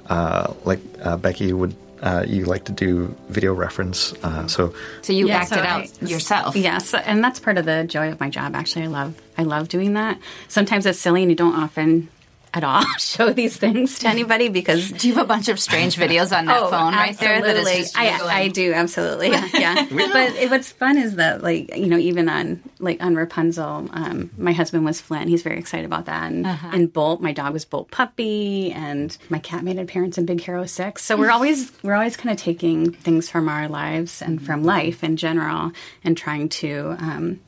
uh, 0.09 0.55
like 0.65 0.81
uh, 1.03 1.17
Becky 1.19 1.53
would, 1.53 1.75
uh, 2.01 2.25
you 2.27 2.45
like 2.47 2.65
to 2.67 2.73
do 2.73 3.15
video 3.29 3.53
reference. 3.53 4.15
Uh, 4.23 4.47
so 4.47 4.73
so 5.03 5.13
you 5.13 5.27
Yeah, 5.29 5.39
acted 5.39 5.59
so 5.59 5.63
out 5.65 5.83
I- 6.03 6.07
yourself 6.07 6.57
Yes, 6.57 6.95
and 6.95 7.23
that's 7.25 7.41
part 7.41 7.59
of 7.59 7.65
the 7.67 7.85
joy 7.85 8.11
of 8.13 8.21
my 8.21 8.31
job. 8.31 8.55
Actually, 8.55 8.85
I 8.85 8.89
love 8.89 9.15
I 9.37 9.43
love 9.43 9.69
doing 9.69 9.95
that. 9.95 10.19
Sometimes 10.49 10.87
it's 10.87 10.99
silly, 10.99 11.23
and 11.23 11.31
you 11.31 11.37
don't 11.37 11.55
often 11.57 12.09
at 12.57 12.65
all 12.65 12.83
show 12.99 13.33
these 13.33 13.57
things 13.57 13.99
to 14.01 14.09
anybody 14.09 14.49
because 14.49 14.91
do 14.91 15.07
you 15.09 15.15
have 15.15 15.25
a 15.25 15.29
bunch 15.29 15.49
of 15.49 15.61
strange 15.61 15.97
videos 16.05 16.37
on 16.37 16.47
that 16.47 16.71
phone 16.71 16.95
right 16.95 17.17
there 17.19 17.41
that 17.43 17.57
is 17.57 17.67
Oh, 17.67 17.71
absolutely. 17.71 17.83
just 17.83 17.99
I, 17.99 18.41
I 18.43 18.49
do 18.49 18.73
absolutely. 18.73 19.29
Yeah, 19.31 19.49
yeah. 19.53 19.87
but 19.91 20.35
it, 20.37 20.51
what's 20.51 20.73
fun 20.73 20.97
is 20.99 21.17
that 21.17 21.43
like 21.43 21.77
you 21.77 21.87
know 21.87 21.99
even 21.99 22.29
on 22.29 22.63
like 22.79 23.03
on 23.03 23.15
Rapunzel 23.15 23.89
um, 23.93 24.31
my 24.39 24.53
husband 24.53 24.85
was 24.85 25.01
Flynn. 25.01 25.29
He's 25.29 25.43
very 25.43 25.59
excited 25.59 25.85
about 25.87 26.07
that. 26.07 26.33
And, 26.33 26.47
Uh-huh. 26.47 26.71
and 26.73 26.93
Bolt 26.93 27.21
my 27.21 27.33
dog 27.33 27.53
was 27.53 27.65
Bolt 27.65 27.91
Puppy 27.91 28.73
and 28.73 29.17
my 29.29 29.39
cat 29.39 29.63
made 29.63 29.77
an 29.77 29.83
appearance 29.83 30.17
in 30.19 30.25
Big 30.27 30.41
Hero 30.41 30.65
6 30.67 31.03
so 31.03 31.17
we're 31.17 31.31
always 31.31 31.71
we're 31.83 31.95
always 31.95 32.17
kind 32.17 32.33
of 32.33 32.43
taking 32.43 32.93
things 32.93 33.29
from 33.29 33.49
our 33.49 33.69
lives 33.69 34.23
and 34.23 34.41
from 34.45 34.65
life 34.65 35.05
in 35.05 35.17
general 35.17 35.73
and 36.05 36.17
trying 36.17 36.49
to 36.49 36.97
um, 36.99 37.41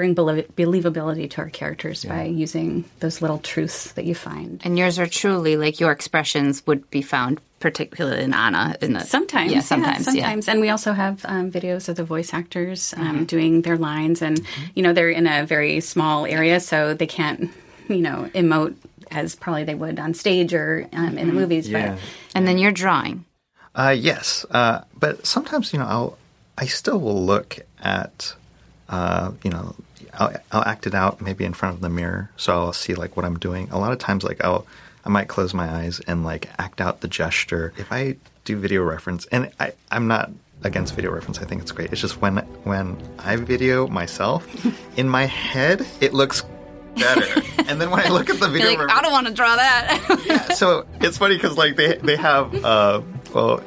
bring 0.00 0.14
belie- 0.14 0.46
believability 0.56 1.28
to 1.28 1.42
our 1.42 1.50
characters 1.50 2.06
by 2.06 2.24
using 2.24 2.84
those 3.00 3.20
little 3.20 3.38
truths 3.38 3.92
that 3.92 4.06
you 4.06 4.14
find 4.14 4.62
And 4.64 4.78
yours 4.78 4.98
are 4.98 5.06
truly 5.06 5.58
like 5.58 5.78
your 5.78 5.92
expressions 5.92 6.66
would 6.66 6.88
be 6.88 7.02
found, 7.02 7.38
particularly 7.58 8.24
in 8.24 8.32
Anna. 8.32 8.76
In 8.80 8.94
the, 8.94 9.00
Sometimes, 9.00 9.52
yeah, 9.52 9.60
sometimes, 9.60 10.06
yeah. 10.06 10.12
sometimes, 10.12 10.48
and 10.48 10.60
we 10.62 10.70
also 10.70 10.94
have 10.94 11.20
um, 11.26 11.52
videos 11.52 11.90
of 11.90 11.96
the 11.96 12.04
voice 12.04 12.32
actors 12.32 12.94
um, 12.96 13.26
doing 13.26 13.60
their 13.60 13.76
lines, 13.76 14.22
and 14.22 14.40
you 14.74 14.82
know 14.82 14.94
they're 14.94 15.10
in 15.10 15.26
a 15.26 15.44
very 15.44 15.80
small 15.80 16.24
area, 16.24 16.60
so 16.60 16.94
they 16.94 17.06
can't, 17.06 17.50
you 17.88 18.00
know, 18.00 18.30
emote 18.34 18.76
as 19.10 19.34
probably 19.36 19.64
they 19.64 19.74
would 19.74 19.98
on 19.98 20.14
stage 20.14 20.54
or 20.54 20.88
um, 20.94 21.18
in 21.18 21.26
the 21.26 21.34
movies. 21.34 21.68
Yeah. 21.68 21.92
But 21.92 22.00
And 22.34 22.48
then 22.48 22.56
you're 22.56 22.72
drawing. 22.72 23.26
Uh, 23.74 23.94
yes, 23.98 24.46
uh, 24.50 24.80
but 24.98 25.26
sometimes 25.26 25.74
you 25.74 25.78
know 25.78 25.86
I'll 25.86 26.18
I 26.56 26.66
still 26.66 26.98
will 26.98 27.22
look 27.22 27.58
at 27.82 28.34
uh, 28.88 29.32
you 29.44 29.50
know 29.50 29.74
I'll, 30.14 30.34
I'll 30.52 30.64
act 30.64 30.86
it 30.86 30.94
out 30.94 31.20
maybe 31.20 31.44
in 31.44 31.52
front 31.52 31.74
of 31.76 31.80
the 31.80 31.88
mirror, 31.88 32.30
so 32.36 32.52
I'll 32.52 32.72
see 32.72 32.94
like 32.94 33.16
what 33.16 33.24
I'm 33.24 33.38
doing. 33.38 33.68
A 33.70 33.78
lot 33.78 33.92
of 33.92 33.98
times, 33.98 34.24
like 34.24 34.42
I'll 34.44 34.66
I 35.04 35.08
might 35.08 35.28
close 35.28 35.54
my 35.54 35.68
eyes 35.68 36.00
and 36.00 36.24
like 36.24 36.48
act 36.58 36.80
out 36.80 37.00
the 37.00 37.08
gesture. 37.08 37.72
If 37.78 37.90
I 37.92 38.16
do 38.44 38.56
video 38.56 38.82
reference, 38.82 39.26
and 39.26 39.50
I 39.60 39.72
I'm 39.90 40.08
not 40.08 40.30
against 40.62 40.94
video 40.94 41.10
reference. 41.10 41.38
I 41.38 41.44
think 41.44 41.62
it's 41.62 41.72
great. 41.72 41.90
It's 41.92 42.00
just 42.00 42.20
when 42.20 42.36
when 42.64 42.96
I 43.18 43.36
video 43.36 43.86
myself 43.86 44.46
in 44.96 45.08
my 45.08 45.24
head, 45.26 45.86
it 46.00 46.12
looks 46.12 46.42
better, 46.96 47.42
and 47.68 47.80
then 47.80 47.90
when 47.90 48.00
I 48.00 48.08
look 48.10 48.28
at 48.30 48.40
the 48.40 48.48
video, 48.48 48.68
like, 48.68 48.78
reference- 48.78 48.98
I 48.98 49.02
don't 49.02 49.12
want 49.12 49.26
to 49.28 49.32
draw 49.32 49.56
that. 49.56 50.54
so 50.56 50.86
it's 51.00 51.16
funny 51.18 51.36
because 51.36 51.56
like 51.56 51.76
they 51.76 51.96
they 51.96 52.16
have 52.16 52.54
uh 52.64 53.00
well 53.34 53.62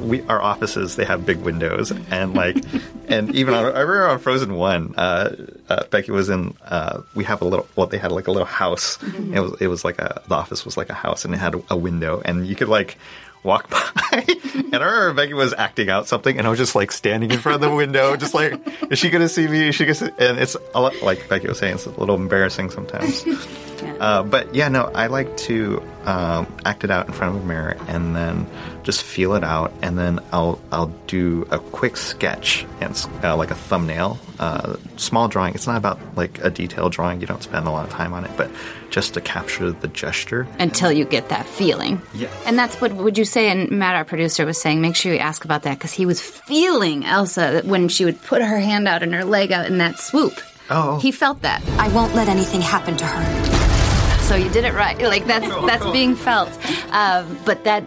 we 0.00 0.22
our 0.22 0.40
offices 0.40 0.96
they 0.96 1.04
have 1.04 1.24
big 1.24 1.38
windows 1.38 1.92
and 2.10 2.34
like 2.34 2.56
and 3.08 3.34
even 3.34 3.54
on 3.54 3.64
I 3.64 3.80
remember 3.80 4.08
on 4.08 4.18
Frozen 4.18 4.54
one 4.54 4.94
uh, 4.96 5.34
uh 5.68 5.84
Becky 5.90 6.12
was 6.12 6.28
in 6.28 6.56
uh 6.64 7.02
we 7.14 7.24
have 7.24 7.42
a 7.42 7.44
little 7.44 7.68
well 7.76 7.86
they 7.86 7.98
had 7.98 8.12
like 8.12 8.26
a 8.26 8.32
little 8.32 8.46
house. 8.46 9.02
It 9.02 9.40
was 9.40 9.60
it 9.60 9.66
was 9.68 9.84
like 9.84 9.98
a 9.98 10.22
the 10.28 10.34
office 10.34 10.64
was 10.64 10.76
like 10.76 10.90
a 10.90 10.94
house 10.94 11.24
and 11.24 11.34
it 11.34 11.38
had 11.38 11.54
a 11.70 11.76
window 11.76 12.20
and 12.24 12.46
you 12.46 12.54
could 12.54 12.68
like 12.68 12.96
walk 13.42 13.70
by 13.70 13.78
and 14.12 14.74
I 14.76 14.78
remember 14.78 15.12
Becky 15.14 15.34
was 15.34 15.54
acting 15.56 15.88
out 15.88 16.08
something 16.08 16.36
and 16.36 16.46
I 16.46 16.50
was 16.50 16.58
just 16.58 16.74
like 16.74 16.92
standing 16.92 17.30
in 17.30 17.38
front 17.38 17.56
of 17.56 17.60
the 17.60 17.74
window 17.74 18.16
just 18.16 18.34
like 18.34 18.60
is 18.90 18.98
she 18.98 19.10
gonna 19.10 19.28
see 19.28 19.46
me? 19.46 19.68
Is 19.68 19.74
she 19.74 19.84
gonna 19.84 19.94
see? 19.94 20.10
and 20.18 20.38
it's 20.38 20.56
a 20.74 20.80
lot 20.80 21.00
like 21.02 21.28
Becky 21.28 21.48
was 21.48 21.58
saying 21.58 21.74
it's 21.74 21.86
a 21.86 21.90
little 21.90 22.16
embarrassing 22.16 22.70
sometimes. 22.70 23.24
Uh, 24.00 24.22
but 24.22 24.54
yeah, 24.54 24.68
no, 24.68 24.90
I 24.94 25.06
like 25.06 25.36
to 25.38 25.82
um, 26.04 26.52
act 26.64 26.84
it 26.84 26.90
out 26.90 27.06
in 27.06 27.12
front 27.12 27.36
of 27.36 27.42
a 27.42 27.46
mirror 27.46 27.76
and 27.88 28.14
then 28.14 28.46
just 28.82 29.02
feel 29.02 29.34
it 29.34 29.44
out, 29.44 29.72
and 29.82 29.98
then 29.98 30.20
I'll 30.32 30.60
I'll 30.70 30.92
do 31.06 31.46
a 31.50 31.58
quick 31.58 31.96
sketch 31.96 32.66
and 32.80 33.08
uh, 33.22 33.36
like 33.36 33.50
a 33.50 33.54
thumbnail, 33.54 34.18
uh, 34.38 34.76
small 34.96 35.28
drawing. 35.28 35.54
It's 35.54 35.66
not 35.66 35.76
about 35.76 35.98
like 36.16 36.42
a 36.44 36.50
detailed 36.50 36.92
drawing. 36.92 37.20
You 37.20 37.26
don't 37.26 37.42
spend 37.42 37.66
a 37.66 37.70
lot 37.70 37.86
of 37.86 37.92
time 37.92 38.12
on 38.12 38.24
it, 38.24 38.30
but 38.36 38.50
just 38.90 39.14
to 39.14 39.20
capture 39.20 39.70
the 39.72 39.88
gesture. 39.88 40.46
Until 40.58 40.92
you 40.92 41.04
get 41.04 41.28
that 41.28 41.46
feeling. 41.46 42.00
Yeah. 42.14 42.30
And 42.46 42.58
that's 42.58 42.80
what 42.80 42.92
would 42.92 43.18
you 43.18 43.24
say? 43.24 43.50
And 43.50 43.70
Matt, 43.70 43.96
our 43.96 44.04
producer, 44.04 44.46
was 44.46 44.60
saying, 44.60 44.80
make 44.80 44.96
sure 44.96 45.12
you 45.12 45.18
ask 45.18 45.44
about 45.44 45.62
that 45.62 45.78
because 45.78 45.92
he 45.92 46.06
was 46.06 46.20
feeling 46.20 47.04
Elsa 47.04 47.62
when 47.64 47.88
she 47.88 48.04
would 48.04 48.20
put 48.22 48.42
her 48.42 48.58
hand 48.58 48.88
out 48.88 49.02
and 49.02 49.14
her 49.14 49.24
leg 49.24 49.52
out 49.52 49.66
in 49.66 49.78
that 49.78 49.98
swoop. 49.98 50.40
Oh. 50.70 50.98
He 50.98 51.12
felt 51.12 51.42
that. 51.42 51.62
I 51.78 51.88
won't 51.88 52.14
let 52.14 52.28
anything 52.28 52.60
happen 52.60 52.96
to 52.96 53.04
her. 53.04 54.18
So 54.22 54.36
you 54.36 54.50
did 54.50 54.64
it 54.64 54.74
right. 54.74 54.98
Like 55.08 55.26
that's 55.26 55.48
that's 55.66 55.90
being 55.90 56.14
felt. 56.14 56.50
Um, 56.92 57.38
but 57.46 57.64
that 57.64 57.82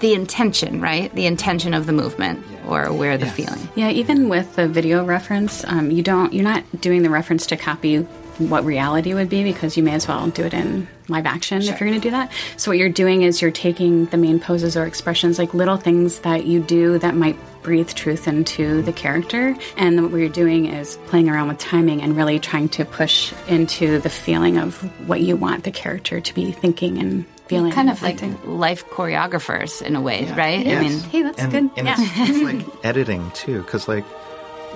the 0.00 0.14
intention, 0.14 0.80
right? 0.80 1.14
The 1.14 1.26
intention 1.26 1.74
of 1.74 1.86
the 1.86 1.92
movement 1.92 2.44
or 2.66 2.92
where 2.92 3.18
the 3.18 3.26
feeling. 3.26 3.68
Yeah, 3.74 3.90
even 3.90 4.28
with 4.28 4.56
the 4.56 4.68
video 4.68 5.04
reference, 5.04 5.64
um, 5.64 5.90
you 5.90 6.02
don't 6.02 6.32
you're 6.32 6.44
not 6.44 6.64
doing 6.80 7.02
the 7.02 7.10
reference 7.10 7.46
to 7.46 7.56
copy 7.56 8.06
what 8.38 8.64
reality 8.64 9.14
would 9.14 9.28
be 9.28 9.44
because 9.44 9.76
you 9.76 9.82
may 9.82 9.92
as 9.92 10.08
well 10.08 10.26
do 10.28 10.42
it 10.42 10.52
in 10.52 10.88
live 11.08 11.26
action 11.26 11.58
if 11.62 11.68
you're 11.68 11.88
going 11.88 11.92
to 11.92 12.00
do 12.00 12.10
that. 12.10 12.32
So 12.56 12.70
what 12.70 12.78
you're 12.78 12.88
doing 12.88 13.22
is 13.22 13.40
you're 13.40 13.50
taking 13.50 14.06
the 14.06 14.16
main 14.16 14.40
poses 14.40 14.76
or 14.76 14.86
expressions, 14.86 15.38
like 15.38 15.54
little 15.54 15.76
things 15.76 16.20
that 16.20 16.46
you 16.46 16.60
do 16.60 16.98
that 16.98 17.14
might 17.14 17.36
breathe 17.62 17.90
truth 17.90 18.28
into 18.28 18.82
the 18.82 18.92
character, 18.92 19.56
and 19.76 20.10
what 20.10 20.18
you're 20.18 20.28
doing 20.28 20.66
is 20.66 20.98
playing 21.06 21.28
around 21.28 21.48
with 21.48 21.58
timing 21.58 22.02
and 22.02 22.16
really 22.16 22.38
trying 22.38 22.68
to 22.70 22.84
push 22.84 23.32
into 23.48 24.00
the 24.00 24.10
feeling 24.10 24.58
of 24.58 24.76
what 25.08 25.20
you 25.20 25.36
want 25.36 25.64
the 25.64 25.70
character 25.70 26.20
to 26.20 26.34
be 26.34 26.52
thinking 26.52 26.98
and 26.98 27.24
feeling. 27.46 27.72
Kind 27.72 27.90
of 27.90 28.02
like 28.02 28.20
life 28.44 28.86
choreographers 28.88 29.82
in 29.82 29.96
a 29.96 30.00
way, 30.00 30.24
right? 30.32 30.66
I 30.66 30.80
mean, 30.80 31.00
hey, 31.00 31.22
that's 31.22 31.38
and, 31.38 31.52
good. 31.52 31.70
And 31.76 31.86
yeah. 31.86 31.96
it's, 31.98 32.30
it's 32.30 32.42
like 32.42 32.84
editing 32.84 33.30
too, 33.32 33.62
because 33.62 33.88
like 33.88 34.04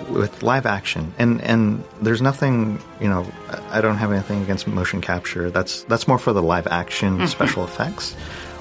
with 0.08 0.42
live 0.42 0.66
action, 0.66 1.12
and 1.18 1.40
and 1.40 1.84
there's 2.00 2.22
nothing, 2.22 2.80
you 3.00 3.08
know, 3.08 3.26
I 3.48 3.78
I 3.78 3.80
don't 3.80 3.96
have 3.96 4.12
anything 4.12 4.42
against 4.42 4.66
motion 4.66 5.00
capture. 5.00 5.50
That's 5.50 5.82
that's 5.84 6.06
more 6.06 6.18
for 6.18 6.32
the 6.32 6.42
live 6.42 6.66
action 6.66 7.26
special 7.28 7.64
effects. 7.64 8.14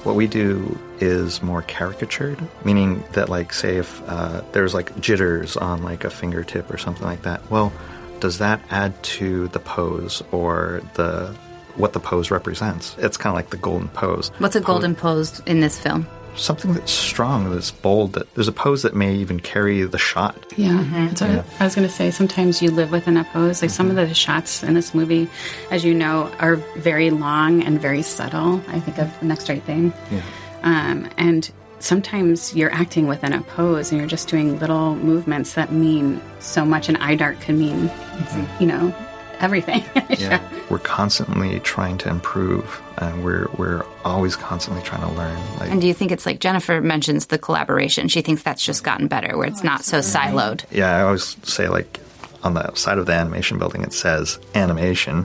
What 0.04 0.14
we 0.14 0.26
do 0.26 0.78
is 1.00 1.42
more 1.42 1.62
caricatured, 1.62 2.38
meaning 2.64 3.04
that 3.12 3.28
like 3.28 3.52
say 3.52 3.76
if 3.76 4.02
uh, 4.08 4.42
there's 4.52 4.72
like 4.74 4.98
jitters 5.00 5.56
on 5.56 5.82
like 5.82 6.04
a 6.04 6.10
fingertip 6.10 6.72
or 6.72 6.78
something 6.78 7.04
like 7.04 7.22
that. 7.22 7.50
Well, 7.50 7.72
does 8.20 8.38
that 8.38 8.60
add 8.70 9.00
to 9.02 9.48
the 9.48 9.58
pose 9.58 10.22
or 10.32 10.82
the 10.94 11.34
what 11.78 11.92
the 11.92 12.00
pose 12.00 12.30
represents? 12.30 12.96
It's 12.98 13.16
kind 13.16 13.32
of 13.32 13.36
like 13.36 13.50
the 13.50 13.56
golden 13.56 13.88
pose. 13.88 14.30
what's 14.38 14.56
a 14.56 14.60
golden 14.60 14.94
pose 14.94 15.40
in 15.46 15.60
this 15.60 15.78
film? 15.78 16.06
something 16.38 16.72
that's 16.72 16.92
strong, 16.92 17.50
that's 17.50 17.70
bold. 17.70 18.14
That 18.14 18.32
there's 18.34 18.48
a 18.48 18.52
pose 18.52 18.82
that 18.82 18.94
may 18.94 19.14
even 19.14 19.40
carry 19.40 19.82
the 19.82 19.98
shot. 19.98 20.36
Yeah, 20.56 20.70
mm-hmm. 20.70 21.06
that's 21.08 21.20
what 21.20 21.60
I 21.60 21.64
was 21.64 21.74
going 21.74 21.86
to 21.86 21.92
say. 21.92 22.10
Sometimes 22.10 22.62
you 22.62 22.70
live 22.70 22.90
within 22.90 23.16
a 23.16 23.24
pose. 23.24 23.62
Like 23.62 23.70
some 23.70 23.90
of 23.90 23.96
mm-hmm. 23.96 24.08
the 24.08 24.14
shots 24.14 24.62
in 24.62 24.74
this 24.74 24.94
movie, 24.94 25.28
as 25.70 25.84
you 25.84 25.94
know, 25.94 26.32
are 26.38 26.56
very 26.76 27.10
long 27.10 27.62
and 27.62 27.80
very 27.80 28.02
subtle. 28.02 28.62
I 28.68 28.80
think 28.80 28.98
of 28.98 29.18
the 29.20 29.26
next 29.26 29.48
right 29.48 29.62
thing. 29.62 29.92
Yeah. 30.10 30.22
Um, 30.62 31.08
and 31.16 31.50
sometimes 31.80 32.54
you're 32.54 32.72
acting 32.72 33.06
within 33.06 33.32
a 33.32 33.42
pose 33.42 33.90
and 33.90 34.00
you're 34.00 34.08
just 34.08 34.28
doing 34.28 34.58
little 34.58 34.96
movements 34.96 35.54
that 35.54 35.72
mean 35.72 36.20
so 36.40 36.64
much. 36.64 36.88
An 36.88 36.96
eye 36.96 37.14
dart 37.14 37.40
can 37.40 37.58
mean, 37.58 37.88
mm-hmm. 37.88 38.62
you 38.62 38.68
know, 38.68 38.94
everything. 39.40 39.84
Yeah, 40.18 40.40
we're 40.68 40.80
constantly 40.80 41.60
trying 41.60 41.96
to 41.98 42.08
improve, 42.08 42.82
and 42.96 43.24
we're 43.24 43.46
we're 43.56 43.84
always 44.04 44.34
constantly 44.34 44.82
trying 44.82 45.02
to 45.02 45.12
learn. 45.14 45.38
Like, 45.58 45.70
And 45.70 45.80
do 45.80 45.86
you 45.86 45.94
think 45.94 46.10
it's 46.10 46.26
like 46.26 46.40
Jennifer 46.40 46.80
mentions 46.80 47.26
the 47.26 47.38
collaboration? 47.38 48.08
She 48.08 48.20
thinks 48.20 48.42
that's 48.42 48.64
just 48.64 48.82
gotten 48.82 49.06
better, 49.06 49.36
where 49.36 49.46
it's 49.46 49.62
not 49.62 49.84
so 49.84 49.98
siloed. 49.98 50.64
yeah, 50.72 50.96
I 50.96 51.02
always 51.02 51.36
say 51.44 51.68
like 51.68 52.00
on 52.42 52.54
the 52.54 52.74
side 52.74 52.98
of 52.98 53.06
the 53.06 53.12
animation 53.12 53.58
building 53.58 53.82
it 53.82 53.92
says 53.92 54.38
animation, 54.56 55.24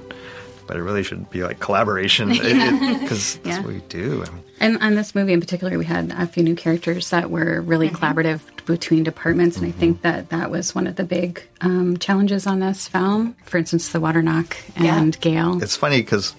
but 0.68 0.78
it 0.78 0.84
really 0.84 1.02
should 1.02 1.28
be 1.32 1.44
like 1.44 1.60
collaboration 1.60 2.30
because 3.00 3.38
that's 3.44 3.46
Yeah. 3.46 3.60
what 3.62 3.68
we 3.74 3.80
do. 3.90 4.24
I 4.28 4.30
mean, 4.30 4.43
And 4.60 4.82
on 4.82 4.96
this 4.96 5.14
movie 5.16 5.34
in 5.34 5.40
particular, 5.42 5.78
we 5.78 5.86
had 5.86 6.12
a 6.12 6.26
few 6.28 6.44
new 6.44 6.56
characters 6.56 7.10
that 7.10 7.30
were 7.30 7.62
really 7.62 7.90
collaborative 7.90 8.42
between 8.66 9.04
departments, 9.04 9.58
and 9.58 9.66
I 9.66 9.72
think 9.72 10.02
that 10.04 10.30
that 10.30 10.50
was 10.52 10.74
one 10.74 10.88
of 10.88 10.96
the 10.96 11.04
big 11.04 11.44
um, 11.62 11.98
challenges 11.98 12.48
on 12.48 12.60
this 12.60 12.88
film. 12.88 13.36
For 13.46 13.58
instance, 13.58 13.90
the 13.90 14.00
Water 14.00 14.22
Nokk 14.22 14.56
and 14.78 15.20
Gale. 15.20 15.62
it's 15.62 15.76
funny 15.76 16.02
because 16.02 16.34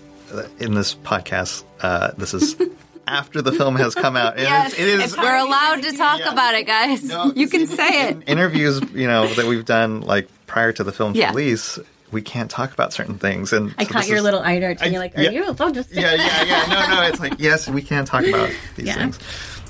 in 0.59 0.75
this 0.75 0.95
podcast, 0.95 1.65
uh, 1.83 2.13
this 2.17 2.33
is 2.33 2.57
after 3.07 3.43
the 3.43 3.53
film 3.53 3.77
has 3.77 3.95
come 3.95 4.17
out. 4.17 4.39
and 4.39 4.47
it's- 4.47 4.73
it 4.79 4.89
is 5.01 5.17
we're 5.19 5.37
allowed 5.37 5.83
to 5.83 5.93
talk 5.93 6.21
Yeah. 6.21 6.33
about 6.33 6.55
it, 6.55 6.67
guys. 6.67 7.05
No, 7.05 7.31
you 7.37 7.47
can 7.49 7.63
in- 7.63 7.67
say 7.67 8.09
in 8.09 8.23
it. 8.23 8.29
interviews, 8.29 8.81
you 8.95 9.07
know, 9.07 9.27
that 9.35 9.45
we've 9.47 9.67
done 9.67 10.01
like 10.01 10.29
prior 10.47 10.73
to 10.73 10.83
the 10.85 10.93
film's 10.93 11.17
Yeah. 11.19 11.29
release, 11.31 11.79
we 12.15 12.23
can't 12.23 12.51
talk 12.51 12.73
about 12.73 12.93
certain 12.95 13.19
things. 13.19 13.53
And 13.53 13.75
I 13.77 13.85
so 13.85 13.91
caught 13.93 14.07
your 14.09 14.17
is- 14.19 14.23
little 14.23 14.41
eye 14.41 14.59
darts, 14.61 14.81
and 14.81 14.89
I- 14.89 14.93
you're 14.93 15.01
like, 15.03 15.19
"Are 15.19 15.23
yeah. 15.23 15.31
you?" 15.31 15.45
Oh, 15.61 15.71
just 15.73 15.93
Yeah, 15.93 16.15
yeah, 16.15 16.45
yeah. 16.45 16.65
No, 16.89 16.97
no. 16.97 17.03
It's 17.09 17.21
like 17.21 17.35
yes, 17.39 17.69
we 17.69 17.83
can 17.83 18.07
talk 18.07 18.25
about 18.25 18.51
these 18.77 18.87
Yeah. 18.87 18.95
things. 18.95 19.19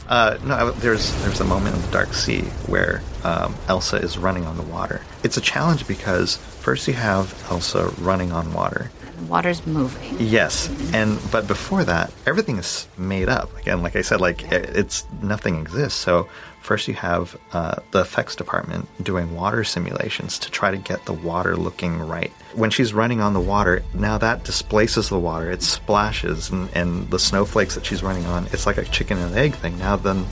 Uh, 0.09 0.37
no, 0.45 0.55
I- 0.55 0.71
there's 0.79 1.11
there's 1.23 1.41
a 1.41 1.45
moment 1.45 1.75
in 1.75 1.83
the 1.83 1.89
Dark 1.89 2.13
Sea 2.15 2.43
where 2.67 3.03
um, 3.25 3.55
Elsa 3.69 3.97
is 3.97 4.19
running 4.19 4.45
on 4.47 4.57
the 4.57 4.63
water. 4.63 5.01
It's 5.25 5.37
a 5.39 5.41
challenge 5.41 5.89
because 5.89 6.37
first 6.37 6.87
you 6.87 6.95
have 6.95 7.35
Elsa 7.51 7.89
running 7.99 8.31
on 8.31 8.53
water. 8.53 8.91
The 9.17 9.25
Water's 9.25 9.67
moving. 9.67 10.17
Yes, 10.21 10.69
and 10.93 11.19
but 11.31 11.47
before 11.47 11.85
that, 11.85 12.13
everything 12.27 12.59
is 12.59 12.87
made 12.99 13.29
up. 13.31 13.57
Again, 13.59 13.83
like 13.83 13.97
I 13.97 14.03
said, 14.03 14.21
like 14.21 14.43
it- 14.53 14.77
it's 14.77 15.05
nothing 15.23 15.59
exists. 15.63 15.99
So 15.99 16.29
first 16.64 16.88
you 16.88 16.94
have 16.94 17.37
uh, 17.53 17.77
the 17.90 18.00
effects 18.00 18.35
department 18.35 18.88
doing 19.05 19.35
water 19.35 19.62
simulations 19.64 20.38
to 20.38 20.50
try 20.50 20.70
to 20.70 20.79
get 20.79 21.05
the 21.05 21.12
water 21.12 21.57
looking 21.57 21.98
right. 21.98 22.33
When 22.55 22.70
she's 22.70 22.94
running 22.94 23.20
on 23.20 23.35
the 23.35 23.40
water, 23.40 23.83
now 23.92 24.16
that 24.18 24.44
displaces 24.44 25.11
the 25.11 25.18
water. 25.18 25.50
It 25.50 25.62
splashes, 25.62 26.50
and, 26.50 26.70
and 26.74 27.11
the 27.11 27.18
snowflakes 27.18 27.74
that 27.74 27.85
she's 27.85 28.03
running 28.03 28.24
on, 28.27 28.46
it's 28.46 28.64
like 28.66 28.79
a 28.79 28.85
chicken 28.85 29.18
and 29.18 29.37
egg 29.37 29.55
thing. 29.57 29.79
Now 29.79 29.96
then, 29.96 30.24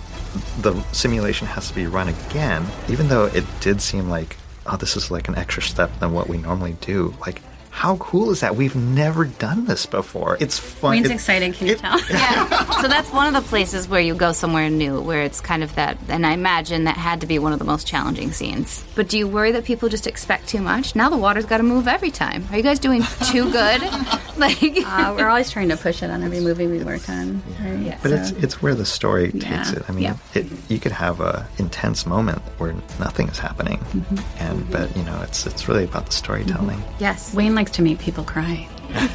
the 0.60 0.82
simulation 0.92 1.46
has 1.48 1.68
to 1.68 1.74
be 1.74 1.86
run 1.86 2.08
again, 2.08 2.64
even 2.88 3.08
though 3.08 3.26
it 3.26 3.44
did 3.60 3.82
seem 3.82 4.08
like, 4.08 4.38
oh, 4.64 4.78
this 4.78 4.96
is 4.96 5.10
like 5.10 5.28
an 5.28 5.36
extra 5.36 5.62
step 5.62 5.90
than 6.00 6.12
what 6.12 6.28
we 6.28 6.38
normally 6.38 6.76
do. 6.80 7.14
Like. 7.20 7.42
How 7.74 7.96
cool 7.96 8.30
is 8.30 8.40
that? 8.40 8.54
We've 8.54 8.76
never 8.76 9.24
done 9.24 9.64
this 9.64 9.86
before. 9.86 10.36
It's 10.40 10.58
fun. 10.58 10.90
Wayne's 10.92 11.06
It- 11.08 11.14
excited. 11.14 11.54
Can 11.54 11.66
you 11.68 11.72
it- 11.72 11.78
tell? 11.78 11.98
Yeah. 12.10 12.70
so 12.82 12.86
that's 12.86 13.10
one 13.10 13.26
of 13.26 13.32
the 13.32 13.48
places 13.48 13.88
where 13.88 14.00
you 14.00 14.14
go 14.14 14.32
somewhere 14.32 14.68
new, 14.68 15.00
where 15.00 15.22
it's 15.22 15.40
kind 15.40 15.62
of 15.64 15.74
that. 15.76 15.96
And 16.08 16.26
I 16.26 16.32
imagine 16.32 16.84
that 16.84 16.96
had 16.98 17.22
to 17.22 17.26
be 17.26 17.38
one 17.38 17.52
of 17.54 17.58
the 17.58 17.64
most 17.64 17.86
challenging 17.86 18.30
scenes. 18.32 18.84
But 18.94 19.08
do 19.08 19.16
you 19.18 19.26
worry 19.26 19.52
that 19.52 19.64
people 19.64 19.88
just 19.88 20.06
expect 20.06 20.48
too 20.48 20.60
much? 20.60 20.94
Now 20.94 21.08
the 21.08 21.16
water's 21.16 21.46
got 21.46 21.56
to 21.56 21.62
move 21.62 21.88
every 21.88 22.10
time. 22.10 22.46
Are 22.50 22.56
you 22.58 22.62
guys 22.62 22.78
doing 22.78 23.02
too 23.24 23.50
good? 23.50 23.80
like, 24.42 24.58
Uh, 24.84 25.14
we're 25.16 25.28
always 25.32 25.50
trying 25.50 25.68
to 25.70 25.76
push 25.76 26.02
it 26.02 26.10
on 26.10 26.22
every 26.22 26.40
movie 26.40 26.66
we 26.66 26.82
work 26.84 27.08
on. 27.08 27.42
Right? 27.62 27.96
But 28.02 28.10
So- 28.10 28.16
it's 28.16 28.30
it's 28.44 28.56
where 28.62 28.74
the 28.74 28.84
story 28.84 29.30
takes 29.32 29.44
Yeah. 29.70 29.76
it. 29.76 29.82
I 29.88 29.92
mean, 29.92 30.04
Yeah. 30.04 30.16
it, 30.34 30.46
you 30.68 30.78
could 30.78 30.92
have 30.92 31.20
a 31.20 31.46
intense 31.58 32.04
moment 32.06 32.42
where 32.58 32.74
nothing 32.98 33.28
is 33.28 33.38
happening, 33.38 33.78
Mm-hmm. 33.78 34.42
and 34.44 34.70
but 34.70 34.94
you 34.96 35.04
know, 35.04 35.18
it's 35.22 35.46
it's 35.46 35.68
really 35.68 35.84
about 35.84 36.06
the 36.06 36.12
storytelling. 36.12 36.82
yes. 36.98 37.32
Wayne 37.34 37.54
likes 37.54 37.70
to 37.72 37.82
make 37.82 37.98
people 37.98 38.24
cry. 38.24 38.68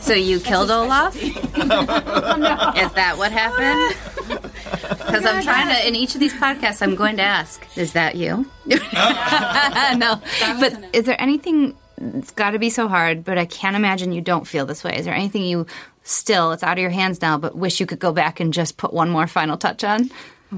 So 0.00 0.14
you 0.14 0.40
killed 0.40 0.70
Olaf? 0.70 1.14
Is 1.22 1.32
that 1.34 3.14
what 3.16 3.30
happened? 3.32 3.96
Because 4.98 5.24
I'm 5.26 5.42
trying 5.42 5.68
to, 5.68 5.86
in 5.86 5.94
each 5.94 6.14
of 6.14 6.20
these 6.20 6.32
podcasts, 6.34 6.82
I'm 6.82 6.94
going 6.96 7.16
to 7.18 7.22
ask, 7.22 7.64
is 7.76 7.92
that 7.92 8.16
you? 8.16 8.46
no. 8.66 10.20
But 10.58 10.72
is 10.92 11.04
there 11.04 11.20
anything, 11.20 11.76
it's 12.00 12.30
got 12.30 12.50
to 12.52 12.58
be 12.58 12.70
so 12.70 12.88
hard, 12.88 13.24
but 13.24 13.38
I 13.38 13.44
can't 13.44 13.76
imagine 13.76 14.12
you 14.12 14.20
don't 14.20 14.46
feel 14.46 14.66
this 14.66 14.82
way. 14.82 14.96
Is 14.96 15.04
there 15.04 15.14
anything 15.14 15.42
you 15.42 15.66
still, 16.02 16.52
it's 16.52 16.62
out 16.62 16.78
of 16.78 16.82
your 16.82 16.90
hands 16.90 17.20
now, 17.20 17.36
but 17.38 17.54
wish 17.56 17.78
you 17.80 17.86
could 17.86 17.98
go 17.98 18.12
back 18.12 18.40
and 18.40 18.52
just 18.52 18.76
put 18.76 18.92
one 18.92 19.10
more 19.10 19.26
final 19.26 19.56
touch 19.56 19.84
on? 19.84 20.10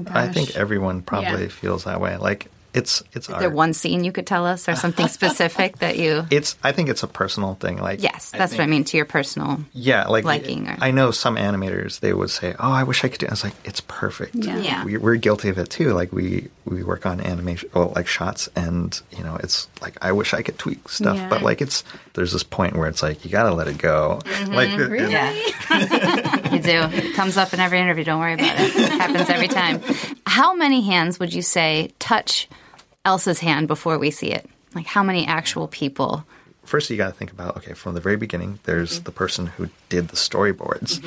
I 0.07 0.27
think 0.27 0.55
everyone 0.55 1.01
probably 1.01 1.43
Yeah. 1.43 1.49
feels 1.49 1.83
that 1.83 2.01
way. 2.01 2.17
Like 2.17 2.47
it's 2.73 3.03
it's 3.13 3.27
Is 3.27 3.33
art. 3.33 3.39
there 3.41 3.49
one 3.49 3.73
scene 3.73 4.03
you 4.03 4.11
could 4.11 4.25
tell 4.27 4.45
us 4.45 4.67
or 4.67 4.75
something 4.75 5.07
specific 5.19 5.77
that 5.79 5.97
you. 5.97 6.25
It's 6.31 6.57
I 6.63 6.71
think 6.71 6.89
it's 6.89 7.03
a 7.03 7.07
personal 7.07 7.55
thing. 7.55 7.77
Like 7.77 8.01
Yes, 8.01 8.31
that's 8.31 8.53
what 8.53 8.61
I 8.61 8.67
mean 8.67 8.83
to 8.85 8.97
your 8.97 9.05
personal. 9.05 9.59
Yeah, 9.73 10.07
like 10.07 10.23
liking 10.25 10.67
or- 10.67 10.77
I 10.81 10.91
know 10.91 11.11
some 11.11 11.35
animators 11.35 11.99
they 11.99 12.13
would 12.13 12.29
say, 12.31 12.55
"Oh, 12.59 12.71
I 12.71 12.83
wish 12.83 13.03
I 13.03 13.09
could 13.09 13.19
do." 13.19 13.27
I 13.27 13.31
was 13.31 13.43
like, 13.43 13.53
"It's 13.63 13.81
perfect." 13.81 14.35
Yeah. 14.35 14.57
Yeah. 14.57 14.85
We, 14.85 14.97
we're 14.97 15.15
guilty 15.17 15.49
of 15.49 15.57
it 15.57 15.69
too. 15.69 15.93
Like 15.93 16.11
we 16.11 16.49
we 16.65 16.81
work 16.83 17.05
on 17.05 17.19
animation, 17.21 17.69
well, 17.73 17.91
like 17.95 18.07
shots, 18.07 18.49
and 18.55 18.99
you 19.15 19.23
know, 19.23 19.35
it's 19.43 19.67
like 19.81 19.95
I 20.01 20.11
wish 20.13 20.33
I 20.33 20.41
could 20.41 20.57
tweak 20.57 20.89
stuff, 20.89 21.17
Yeah. 21.17 21.29
but 21.29 21.41
like 21.43 21.61
it's 21.61 21.83
there's 22.13 22.31
this 22.31 22.43
point 22.43 22.75
where 22.75 22.87
it's 22.87 23.03
like 23.03 23.23
you 23.25 23.31
got 23.31 23.43
to 23.43 23.53
let 23.53 23.67
it 23.67 23.77
go. 23.77 24.19
Mm-hmm. 24.23 24.53
Like 24.53 24.69
it- 24.73 24.91
it- 24.93 25.11
Yeah. 25.11 25.33
you 26.53 26.59
do. 26.59 26.97
It 26.97 27.13
comes 27.15 27.37
up 27.37 27.53
in 27.53 27.59
every 27.59 27.79
interview. 27.79 28.03
Don't 28.03 28.19
worry 28.19 28.33
about 28.33 28.59
it. 28.59 28.75
It 28.75 28.91
happens 28.91 29.29
every 29.29 29.47
time. 29.47 29.81
How 30.25 30.55
many 30.55 30.81
hands 30.81 31.19
would 31.19 31.33
you 31.33 31.41
say 31.41 31.91
touch 31.99 32.47
Elsa's 33.05 33.39
hand 33.39 33.67
before 33.67 33.97
we 33.97 34.11
see 34.11 34.27
it? 34.31 34.49
Like 34.73 34.85
how 34.87 35.03
many 35.03 35.25
actual 35.27 35.67
people? 35.67 36.25
first 36.65 36.89
you 36.89 36.95
got 36.95 37.07
to 37.07 37.13
think 37.13 37.29
about 37.29 37.57
okay 37.57 37.73
from 37.73 37.93
the 37.93 37.99
very 37.99 38.15
beginning 38.15 38.57
there's 38.63 38.93
Mm-hmm. 38.95 39.03
the 39.03 39.11
person 39.11 39.47
who 39.47 39.67
did 39.89 40.07
the 40.07 40.15
storyboards 40.15 41.03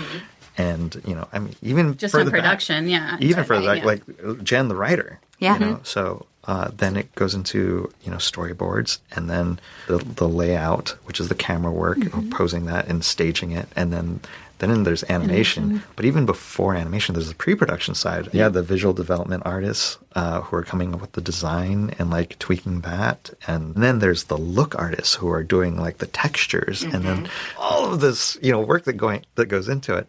and 0.59 1.01
you 1.07 1.15
know 1.15 1.27
i 1.33 1.39
mean 1.39 1.55
even 1.63 1.97
Just 1.97 2.15
in 2.15 2.29
production, 2.31 2.89
yeah. 2.91 3.17
even 3.21 3.43
Right, 3.47 3.65
back, 3.65 3.79
yeah. 3.79 3.85
like 3.87 4.45
jen 4.45 4.69
the 4.69 4.77
writer 4.77 5.19
Yeah. 5.39 5.55
you 5.55 5.61
know 5.65 5.81
so 5.83 6.27
uh, 6.45 6.71
then 6.77 6.95
it 6.99 7.13
goes 7.15 7.35
into 7.35 7.91
you 8.05 8.11
know 8.11 8.19
storyboards 8.19 8.99
and 9.13 9.31
then 9.31 9.59
the 9.89 9.97
the 9.97 10.29
layout 10.29 10.91
which 11.05 11.21
is 11.21 11.29
the 11.29 11.35
camera 11.35 11.73
work 11.73 11.97
Mm-hmm. 11.99 12.29
posing 12.29 12.67
that 12.67 12.87
and 12.89 13.03
staging 13.03 13.53
it 13.53 13.67
and 13.75 13.91
then 13.95 14.21
then 14.59 14.85
there's 14.85 15.05
animation. 15.05 15.83
But 15.97 16.05
even 16.05 16.27
before 16.27 16.75
animation, 16.75 17.15
there's 17.15 17.29
the 17.29 17.35
pre-production 17.35 17.95
side. 17.95 18.29
Yeah, 18.33 18.49
the 18.49 18.63
visual 18.63 18.95
development 18.95 19.43
artists 19.45 19.99
uh, 20.15 20.41
who 20.43 20.57
are 20.57 20.63
coming 20.63 20.95
up 20.95 21.01
with 21.01 21.13
the 21.13 21.21
design 21.21 21.95
and 21.99 22.11
like 22.11 22.39
tweaking 22.39 22.81
that, 22.81 23.31
and 23.47 23.75
then 23.75 23.99
there's 23.99 24.25
the 24.25 24.39
look 24.39 24.75
artists 24.79 25.15
who 25.15 25.29
are 25.29 25.43
doing 25.43 25.77
like 25.77 25.99
the 25.99 26.07
textures, 26.07 26.83
and 26.83 27.05
then 27.05 27.29
all 27.59 27.93
of 27.93 28.01
this 28.01 28.39
you 28.43 28.53
know 28.53 28.61
work 28.61 28.85
that 28.85 28.95
going 28.95 29.25
that 29.35 29.47
goes 29.47 29.69
into 29.69 29.95
it. 29.95 30.07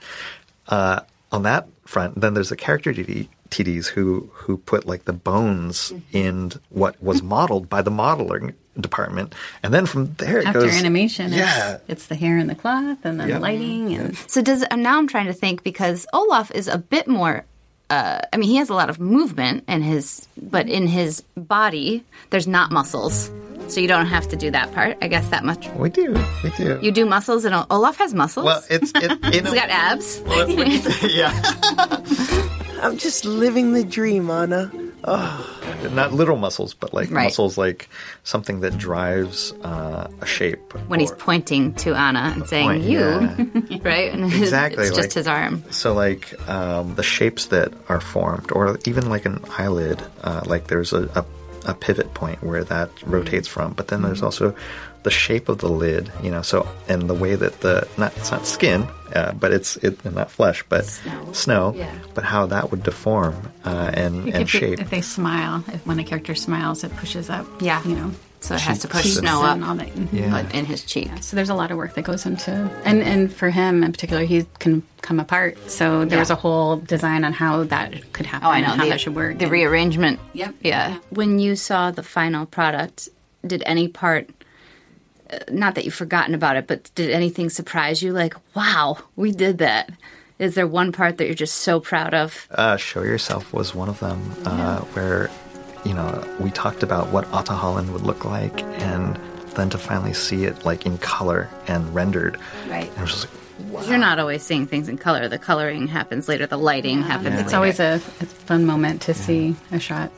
Uh, 0.67 1.01
on 1.31 1.43
that 1.43 1.67
front, 1.85 2.19
then 2.19 2.33
there's 2.33 2.49
the 2.49 2.55
character 2.55 2.93
TD, 2.93 3.27
TDs 3.49 3.87
who 3.87 4.29
who 4.33 4.57
put 4.57 4.85
like 4.85 5.05
the 5.05 5.13
bones 5.13 5.93
in 6.11 6.51
what 6.69 7.01
was 7.01 7.21
modeled 7.21 7.69
by 7.69 7.81
the 7.81 7.91
modeling 7.91 8.53
department, 8.79 9.33
and 9.63 9.73
then 9.73 9.85
from 9.85 10.13
there 10.15 10.39
it 10.39 10.47
After 10.47 10.61
goes 10.61 10.75
animation, 10.77 11.31
Yeah, 11.33 11.73
it's, 11.75 11.83
it's 11.87 12.05
the 12.07 12.15
hair 12.15 12.37
and 12.37 12.49
the 12.49 12.55
cloth 12.55 12.99
and 13.03 13.19
then 13.19 13.27
Yeah. 13.29 13.35
the 13.35 13.41
lighting 13.41 13.93
and 13.95 14.15
So 14.27 14.41
does 14.41 14.63
now 14.75 14.97
I'm 14.97 15.07
trying 15.07 15.27
to 15.27 15.33
think 15.33 15.63
because 15.63 16.05
Olaf 16.13 16.51
is 16.51 16.67
a 16.67 16.77
bit 16.77 17.07
more. 17.07 17.45
Uh, 17.89 18.19
I 18.33 18.37
mean, 18.37 18.49
he 18.49 18.57
has 18.57 18.69
a 18.69 18.73
lot 18.73 18.89
of 18.89 18.99
movement 18.99 19.63
in 19.69 19.81
his, 19.81 20.27
but 20.41 20.67
in 20.67 20.87
his 20.87 21.21
body, 21.37 22.03
there's 22.31 22.45
not 22.47 22.69
muscles, 22.69 23.31
so 23.69 23.79
you 23.79 23.87
don't 23.87 24.07
have 24.07 24.27
to 24.27 24.35
do 24.35 24.51
that 24.51 24.73
part. 24.73 24.97
I 25.01 25.07
guess 25.07 25.25
that 25.29 25.45
much. 25.45 25.69
we 25.69 25.89
do, 25.89 26.13
we 26.43 26.49
do. 26.57 26.79
You 26.81 26.91
do 26.91 27.05
muscles, 27.05 27.45
and 27.45 27.55
Olaf 27.69 27.95
has 27.97 28.13
muscles. 28.13 28.45
well, 28.45 28.61
it's 28.69 28.91
it, 28.93 29.11
in 29.33 29.45
He's 29.45 29.53
a- 29.53 29.55
got 29.55 29.69
abs. 29.69 30.21
yeah, 31.15 31.31
I'm 32.81 32.97
just 32.97 33.23
living 33.25 33.71
the 33.71 33.83
dream, 33.85 34.29
Anna. 34.29 34.69
Not 35.05 36.13
literal 36.13 36.37
muscles, 36.37 36.73
but 36.73 36.93
like 36.93 37.09
Right. 37.11 37.25
muscles, 37.25 37.57
like 37.57 37.89
something 38.23 38.59
that 38.61 38.77
drives 38.77 39.53
uh, 39.63 40.07
a 40.21 40.25
shape. 40.25 40.73
when 40.87 40.99
he's 40.99 41.11
pointing 41.11 41.73
to 41.75 41.93
Anna 41.95 42.33
and 42.35 42.47
saying 42.47 42.69
point, 42.69 42.83
"you," 42.83 42.99
yeah. 42.99 43.77
right? 43.83 44.11
And 44.13 44.25
Exactly, 44.25 44.85
it's 44.87 44.95
just 44.95 45.09
like- 45.09 45.13
his 45.13 45.27
arm. 45.27 45.63
So, 45.71 45.93
like 45.93 46.33
um, 46.49 46.95
the 46.95 47.03
shapes 47.03 47.45
that 47.47 47.71
are 47.89 48.01
formed, 48.01 48.51
or 48.51 48.77
even 48.85 49.09
like 49.09 49.25
an 49.25 49.43
eyelid, 49.57 50.01
uh, 50.23 50.41
like 50.45 50.67
there's 50.67 50.93
a, 50.93 51.03
a, 51.15 51.25
a 51.67 51.73
pivot 51.73 52.13
point 52.13 52.41
where 52.41 52.63
that 52.63 52.89
rotates 53.03 53.47
from. 53.47 53.73
But 53.73 53.89
then 53.89 54.01
there's 54.01 54.23
also 54.23 54.55
the 55.03 55.11
shape 55.11 55.49
of 55.49 55.59
the 55.59 55.69
lid, 55.69 56.11
you 56.23 56.31
know. 56.31 56.41
So, 56.41 56.67
and 56.87 57.09
the 57.09 57.13
way 57.13 57.35
that 57.35 57.61
the 57.61 57.87
not 57.97 58.15
it's 58.17 58.31
not 58.31 58.45
skin, 58.45 58.83
uh, 59.13 59.33
but 59.33 59.51
it's 59.51 59.77
it 59.77 60.03
not 60.05 60.31
flesh, 60.31 60.63
but 60.67 60.85
snow. 61.33 61.73
Yeah. 61.75 61.93
But 62.13 62.23
how 62.23 62.45
that 62.47 62.71
would 62.71 62.83
deform 62.83 63.35
uh, 63.65 63.91
and 63.93 64.33
and 64.33 64.49
shape. 64.49 64.79
if 64.79 64.89
they 64.89 65.01
smile, 65.01 65.63
if 65.67 65.85
when 65.85 65.99
a 65.99 66.03
character 66.03 66.35
smiles, 66.35 66.83
it 66.83 66.95
pushes 66.95 67.29
up. 67.29 67.45
Yeah. 67.61 67.83
you 67.85 67.95
know, 67.95 68.11
So 68.39 68.53
it 68.55 68.61
has 68.61 68.79
to 68.79 68.87
push 68.87 69.03
Cheeks 69.03 69.15
snow 69.17 69.43
up 69.43 69.61
all 69.61 69.75
that. 69.75 69.89
Yeah. 70.13 70.47
in 70.51 70.65
his 70.65 70.83
cheek. 70.83 71.09
So 71.21 71.35
there's 71.35 71.49
a 71.49 71.55
lot 71.55 71.71
of 71.71 71.77
work 71.77 71.95
that 71.95 72.03
goes 72.03 72.25
into, 72.25 72.51
and 72.85 73.01
and 73.01 73.33
for 73.33 73.49
him 73.49 73.83
in 73.83 73.91
particular, 73.91 74.23
he 74.23 74.45
can 74.59 74.83
come 75.01 75.19
apart. 75.19 75.57
So 75.69 76.05
there 76.05 76.19
was 76.19 76.29
a 76.29 76.35
whole 76.35 76.77
design 76.77 77.23
on 77.25 77.33
how 77.33 77.63
that 77.65 78.13
could 78.13 78.25
happen 78.27 78.47
Oh, 78.47 78.51
I 78.51 78.61
know 78.61 78.67
and 78.71 78.77
how 78.79 78.83
the, 78.85 78.89
that 78.91 79.01
should 79.01 79.15
work. 79.15 79.39
The 79.39 79.45
and- 79.45 79.51
rearrangement. 79.51 80.19
Yep. 80.33 80.55
Yeah. 80.61 80.89
Yeah. 80.89 80.99
When 81.09 81.39
you 81.39 81.55
saw 81.55 81.89
the 81.91 82.03
final 82.03 82.45
product, 82.45 83.09
did 83.45 83.63
any 83.65 83.87
part? 83.87 84.29
uh, 85.33 85.39
Not 85.51 85.75
that 85.75 85.83
you've 85.85 85.93
forgotten 85.95 86.35
about 86.35 86.57
it, 86.57 86.67
but 86.67 86.89
did 86.95 87.09
anything 87.09 87.49
surprise 87.49 88.01
you? 88.03 88.13
Like, 88.13 88.35
wow, 88.55 88.97
we 89.15 89.31
did 89.31 89.57
that. 89.57 89.89
Is 90.39 90.53
there 90.53 90.67
one 90.67 90.91
part 90.91 91.17
that 91.17 91.25
you're 91.25 91.33
just 91.33 91.55
so 91.55 91.79
proud 91.79 92.13
of? 92.13 92.47
Uh, 92.51 92.77
Show 92.77 93.01
Yourself 93.01 93.51
was 93.51 93.73
one 93.73 93.89
of 93.89 93.99
them, 93.99 94.21
uh, 94.45 94.81
where, 94.93 95.31
you 95.87 95.93
know, 95.93 96.23
we 96.39 96.51
talked 96.51 96.83
about 96.83 97.09
what 97.09 97.25
Ahtohallan 97.31 97.91
would 97.93 98.01
look 98.03 98.25
like, 98.25 98.61
and 98.81 99.15
then 99.55 99.69
to 99.69 99.77
finally 99.77 100.13
see 100.13 100.43
it 100.43 100.65
like 100.65 100.85
in 100.85 100.97
color 100.97 101.49
and 101.67 101.93
rendered. 101.95 102.37
Right. 102.67 102.89
And 102.89 102.97
it 102.97 103.01
was 103.01 103.11
just 103.11 103.27
like, 103.71 103.87
You're 103.87 103.97
not 103.97 104.19
always 104.19 104.43
seeing 104.43 104.67
things 104.67 104.89
in 104.89 104.97
color. 104.97 105.27
The 105.27 105.39
coloring 105.39 105.87
happens 105.87 106.27
later. 106.27 106.45
The 106.45 106.57
lighting 106.57 107.01
happens. 107.01 107.39
It's 107.39 107.47
later. 107.47 107.55
always 107.55 107.79
a, 107.79 107.93
a 107.95 108.25
fun 108.25 108.65
moment 108.65 109.01
to 109.03 109.13
see 109.13 109.55
a 109.71 109.79
shot 109.79 110.11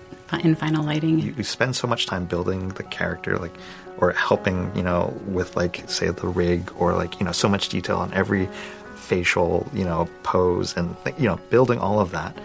in 0.44 0.56
final 0.56 0.84
lighting. 0.84 1.20
you, 1.20 1.34
you 1.38 1.44
spend 1.44 1.76
so 1.76 1.88
much 1.88 2.06
time 2.06 2.26
building 2.26 2.70
the 2.70 2.84
character, 2.84 3.38
like, 3.38 3.56
or 3.98 4.12
helping, 4.14 4.76
you 4.76 4.84
know, 4.84 5.14
with 5.28 5.56
like, 5.56 5.90
say, 5.90 6.10
the 6.10 6.28
rig, 6.28 6.72
or 6.78 6.94
like, 6.94 7.20
you 7.20 7.26
know, 7.26 7.32
so 7.32 7.50
much 7.50 7.70
detail 7.70 7.98
on 7.98 8.14
every 8.14 8.48
facial, 8.96 9.68
you 9.74 9.84
know, 9.84 10.08
pose, 10.24 10.76
and 10.78 10.96
you 11.18 11.28
know, 11.28 11.38
building 11.50 11.80
all 11.80 12.00
of 12.00 12.12
that, 12.12 12.38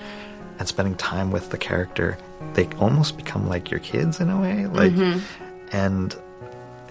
and 0.59 0.69
spending 0.69 0.95
time 0.95 1.31
with 1.31 1.51
the 1.51 1.59
character. 1.59 2.17
They 2.55 2.69
almost 2.79 3.17
become 3.17 3.49
like 3.49 3.71
your 3.71 3.81
kids 3.81 4.21
in 4.21 4.31
a 4.31 4.41
way, 4.41 4.67
like, 4.67 4.93
mm-hmm. 4.93 5.21
and 5.73 6.17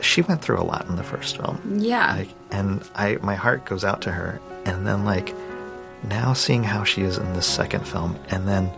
she 0.01 0.21
went 0.21 0.41
through 0.41 0.59
a 0.59 0.63
lot 0.63 0.87
in 0.87 0.95
the 0.95 1.03
first 1.03 1.37
film. 1.37 1.79
Yeah. 1.79 2.15
Like, 2.15 2.29
and 2.51 2.83
I, 2.95 3.17
my 3.21 3.35
heart 3.35 3.65
goes 3.65 3.83
out 3.83 4.01
to 4.01 4.11
her. 4.11 4.41
And 4.65 4.85
then, 4.85 5.05
like, 5.05 5.33
now 6.03 6.33
seeing 6.33 6.63
how 6.63 6.83
she 6.83 7.01
is 7.01 7.17
in 7.17 7.33
this 7.33 7.45
second 7.45 7.87
film, 7.87 8.17
and 8.29 8.47
then 8.47 8.71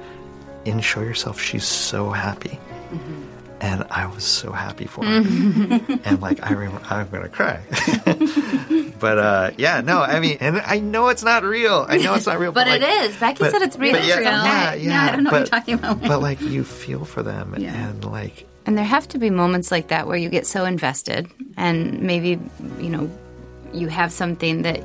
in 0.65 0.79
Show 0.79 1.01
Yourself, 1.01 1.39
she's 1.39 1.65
so 1.65 2.11
happy. 2.11 2.59
Mm-hmm. 2.91 3.23
And 3.61 3.85
I 3.89 4.05
was 4.07 4.23
so 4.25 4.51
happy 4.51 4.85
for 4.85 5.05
him. 5.05 5.81
and, 6.03 6.21
like, 6.21 6.43
I 6.43 6.51
remember, 6.51 6.81
I'm 6.89 7.07
going 7.09 7.23
to 7.23 7.29
cry. 7.29 7.61
but, 8.99 9.17
uh, 9.17 9.51
yeah, 9.57 9.81
no, 9.81 10.01
I 10.01 10.19
mean, 10.19 10.37
and 10.41 10.59
I 10.59 10.79
know 10.79 11.07
it's 11.07 11.23
not 11.23 11.43
real. 11.43 11.85
I 11.87 11.97
know 11.97 12.13
it's 12.15 12.25
not 12.25 12.37
real. 12.39 12.51
But 12.55 12.67
like, 12.67 12.81
it 12.81 12.89
is. 12.89 13.17
Becky 13.17 13.39
but- 13.39 13.51
said 13.51 13.61
it's 13.61 13.77
real. 13.77 13.93
but 13.93 14.03
yeah, 14.05 14.15
It's 14.17 14.19
real. 14.19 14.31
Yeah, 14.31 14.73
Yeah, 14.73 14.75
yeah. 14.75 15.03
I 15.03 15.11
don't 15.15 15.23
know 15.23 15.31
what 15.31 15.37
you're 15.39 15.45
talking 15.47 15.73
about. 15.75 16.01
But, 16.01 16.21
like, 16.21 16.41
you 16.41 16.63
feel 16.65 17.05
for 17.05 17.23
them. 17.23 17.55
Yeah. 17.57 17.73
And, 17.73 18.03
like, 18.03 18.45
And 18.65 18.77
there 18.77 18.85
have 18.85 19.07
to 19.09 19.17
be 19.17 19.29
moments 19.29 19.71
like 19.71 19.87
that 19.87 20.05
where 20.05 20.17
you 20.17 20.29
get 20.29 20.45
so 20.45 20.65
invested, 20.65 21.27
and 21.55 22.01
maybe, 22.01 22.39
you 22.79 22.89
know, 22.89 23.09
you 23.73 23.87
have 23.87 24.11
something 24.11 24.63
that. 24.63 24.81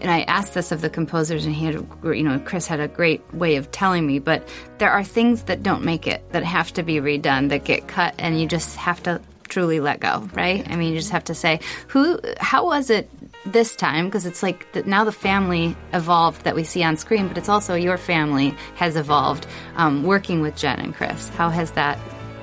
And 0.00 0.10
I 0.10 0.22
asked 0.22 0.54
this 0.54 0.72
of 0.72 0.80
the 0.80 0.90
composers, 0.90 1.46
and 1.46 1.54
he 1.54 1.64
had, 1.66 1.86
you 2.04 2.22
know, 2.22 2.38
Chris 2.38 2.66
had 2.66 2.80
a 2.80 2.88
great 2.88 3.22
way 3.34 3.56
of 3.56 3.70
telling 3.70 4.06
me. 4.06 4.18
But 4.18 4.46
there 4.78 4.90
are 4.90 5.04
things 5.04 5.44
that 5.44 5.62
don't 5.62 5.84
make 5.84 6.06
it, 6.06 6.22
that 6.32 6.44
have 6.44 6.72
to 6.74 6.82
be 6.82 6.96
redone, 6.96 7.48
that 7.48 7.64
get 7.64 7.88
cut, 7.88 8.14
and 8.18 8.40
you 8.40 8.46
just 8.46 8.76
have 8.76 9.02
to 9.04 9.20
truly 9.48 9.80
let 9.80 10.00
go, 10.00 10.28
right? 10.34 10.66
I 10.68 10.76
mean, 10.76 10.92
you 10.92 10.98
just 10.98 11.12
have 11.12 11.24
to 11.24 11.34
say, 11.34 11.60
who, 11.88 12.20
how 12.38 12.66
was 12.66 12.90
it 12.90 13.08
this 13.44 13.76
time? 13.76 14.06
Because 14.06 14.26
it's 14.26 14.42
like 14.42 14.70
the, 14.72 14.82
now 14.82 15.04
the 15.04 15.12
family 15.12 15.76
evolved 15.92 16.42
that 16.42 16.54
we 16.54 16.64
see 16.64 16.82
on 16.82 16.96
screen, 16.96 17.28
but 17.28 17.38
it's 17.38 17.48
also 17.48 17.74
your 17.74 17.96
family 17.96 18.54
has 18.74 18.96
evolved 18.96 19.46
um, 19.76 20.02
working 20.02 20.40
with 20.40 20.56
Jen 20.56 20.80
and 20.80 20.94
Chris. 20.94 21.28
How 21.30 21.48
has 21.48 21.70
that 21.72 21.98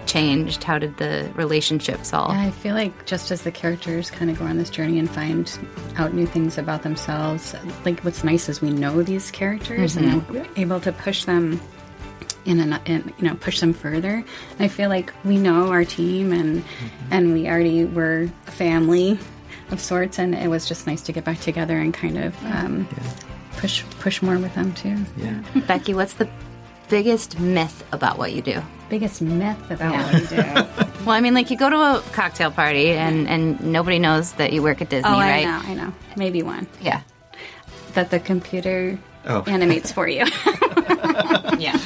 changed? 0.05 0.63
How 0.63 0.77
did 0.79 0.97
the 0.97 1.31
relationships 1.35 2.13
all? 2.13 2.29
Yeah, 2.31 2.41
I 2.43 2.51
feel 2.51 2.75
like 2.75 3.05
just 3.05 3.31
as 3.31 3.41
the 3.41 3.51
characters 3.51 4.09
kind 4.11 4.29
of 4.29 4.39
go 4.39 4.45
on 4.45 4.57
this 4.57 4.69
journey 4.69 4.99
and 4.99 5.09
find 5.09 5.51
out 5.97 6.13
new 6.13 6.25
things 6.25 6.57
about 6.57 6.83
themselves, 6.83 7.55
like 7.85 7.99
what's 8.01 8.23
nice 8.23 8.49
is 8.49 8.61
we 8.61 8.69
know 8.69 9.03
these 9.03 9.31
characters 9.31 9.95
and 9.95 10.27
we're 10.29 10.47
able 10.55 10.79
to 10.81 10.91
push 10.91 11.25
them 11.25 11.59
in 12.45 12.59
and 12.59 12.79
in, 12.87 13.13
you 13.17 13.27
know 13.27 13.35
push 13.35 13.59
them 13.59 13.73
further. 13.73 14.15
And 14.15 14.59
I 14.59 14.67
feel 14.67 14.89
like 14.89 15.13
we 15.23 15.37
know 15.37 15.71
our 15.71 15.85
team 15.85 16.33
and 16.33 16.63
and 17.11 17.33
we 17.33 17.47
already 17.47 17.85
were 17.85 18.29
a 18.47 18.51
family 18.51 19.17
of 19.71 19.79
sorts, 19.79 20.19
and 20.19 20.35
it 20.35 20.49
was 20.49 20.67
just 20.67 20.85
nice 20.87 21.01
to 21.03 21.11
get 21.11 21.23
back 21.23 21.39
together 21.39 21.77
and 21.77 21.93
kind 21.93 22.17
of 22.17 22.45
um, 22.45 22.87
push 23.57 23.83
push 23.99 24.21
more 24.21 24.37
with 24.37 24.53
them 24.55 24.73
too. 24.73 24.97
yeah. 25.17 25.41
Becky, 25.67 25.93
what's 25.93 26.15
the 26.15 26.29
biggest 26.93 27.39
myth 27.39 27.83
about 27.91 28.19
what 28.19 28.33
you 28.33 28.41
do? 28.43 28.61
Biggest 28.87 29.19
myth 29.19 29.71
about 29.71 29.95
what 29.95 30.21
you 30.21 30.27
do. 30.27 30.83
Well, 31.03 31.11
I 31.11 31.19
mean, 31.19 31.33
like 31.33 31.51
you 31.51 31.57
go 31.57 31.69
to 31.69 31.75
a 31.75 32.01
cocktail 32.13 32.49
party 32.49 32.91
and, 32.91 33.27
and 33.27 33.59
nobody 33.59 33.99
knows 33.99 34.31
that 34.33 34.53
you 34.53 34.61
work 34.63 34.81
at 34.81 34.87
Disney, 34.89 35.09
oh, 35.09 35.19
right? 35.19 35.45
I 35.45 35.51
know, 35.51 35.61
I 35.65 35.73
know. 35.73 35.93
Maybe 36.15 36.41
one 36.43 36.65
Yeah. 36.81 37.01
that 37.95 38.09
the 38.09 38.19
computer 38.21 38.97
Oh. 39.25 39.43
animates 39.47 39.91
for 39.91 40.07
you. 40.07 40.25
Yeah. 41.59 41.77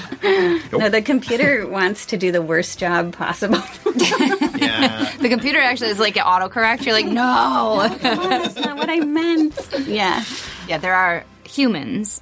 no, 0.72 0.90
the 0.90 1.02
computer 1.04 1.66
wants 1.68 2.06
to 2.08 2.18
do 2.18 2.32
the 2.32 2.42
worst 2.42 2.78
job 2.80 3.14
possible. 3.14 3.62
Yeah. 3.96 5.12
The 5.20 5.30
computer 5.30 5.60
actually 5.60 5.90
is 5.90 6.00
like 6.00 6.16
an 6.18 6.24
autocorrect. 6.24 6.86
You're 6.86 6.94
like, 6.96 7.06
no. 7.08 7.88
That's 8.02 8.56
not 8.56 8.78
what 8.78 8.90
I 8.90 9.00
meant. 9.02 9.56
Yeah. 9.86 10.24
yeah, 10.68 10.78
there 10.78 10.94
are 10.96 11.26
humans 11.44 12.22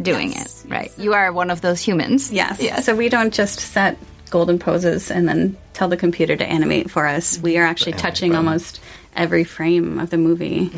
doing 0.00 0.32
Yes, 0.32 0.64
it, 0.64 0.70
right? 0.70 0.92
You 0.98 1.14
are 1.14 1.32
one 1.32 1.50
of 1.50 1.60
those 1.60 1.80
humans. 1.80 2.32
Yes. 2.32 2.60
Yes. 2.60 2.84
So 2.86 2.94
we 2.94 3.08
don't 3.08 3.32
just 3.32 3.60
set 3.60 3.96
golden 4.30 4.58
poses 4.58 5.10
and 5.10 5.28
then 5.28 5.56
tell 5.72 5.88
the 5.88 5.96
computer 5.96 6.36
to 6.36 6.44
animate 6.46 6.90
for 6.90 7.06
us. 7.06 7.38
We 7.38 7.58
are 7.58 7.64
actually 7.64 7.92
animate 7.92 8.02
touching 8.02 8.30
button. 8.32 8.46
almost 8.48 8.80
every 9.14 9.44
frame 9.44 9.98
of 9.98 10.10
the 10.10 10.18
movie 10.18 10.70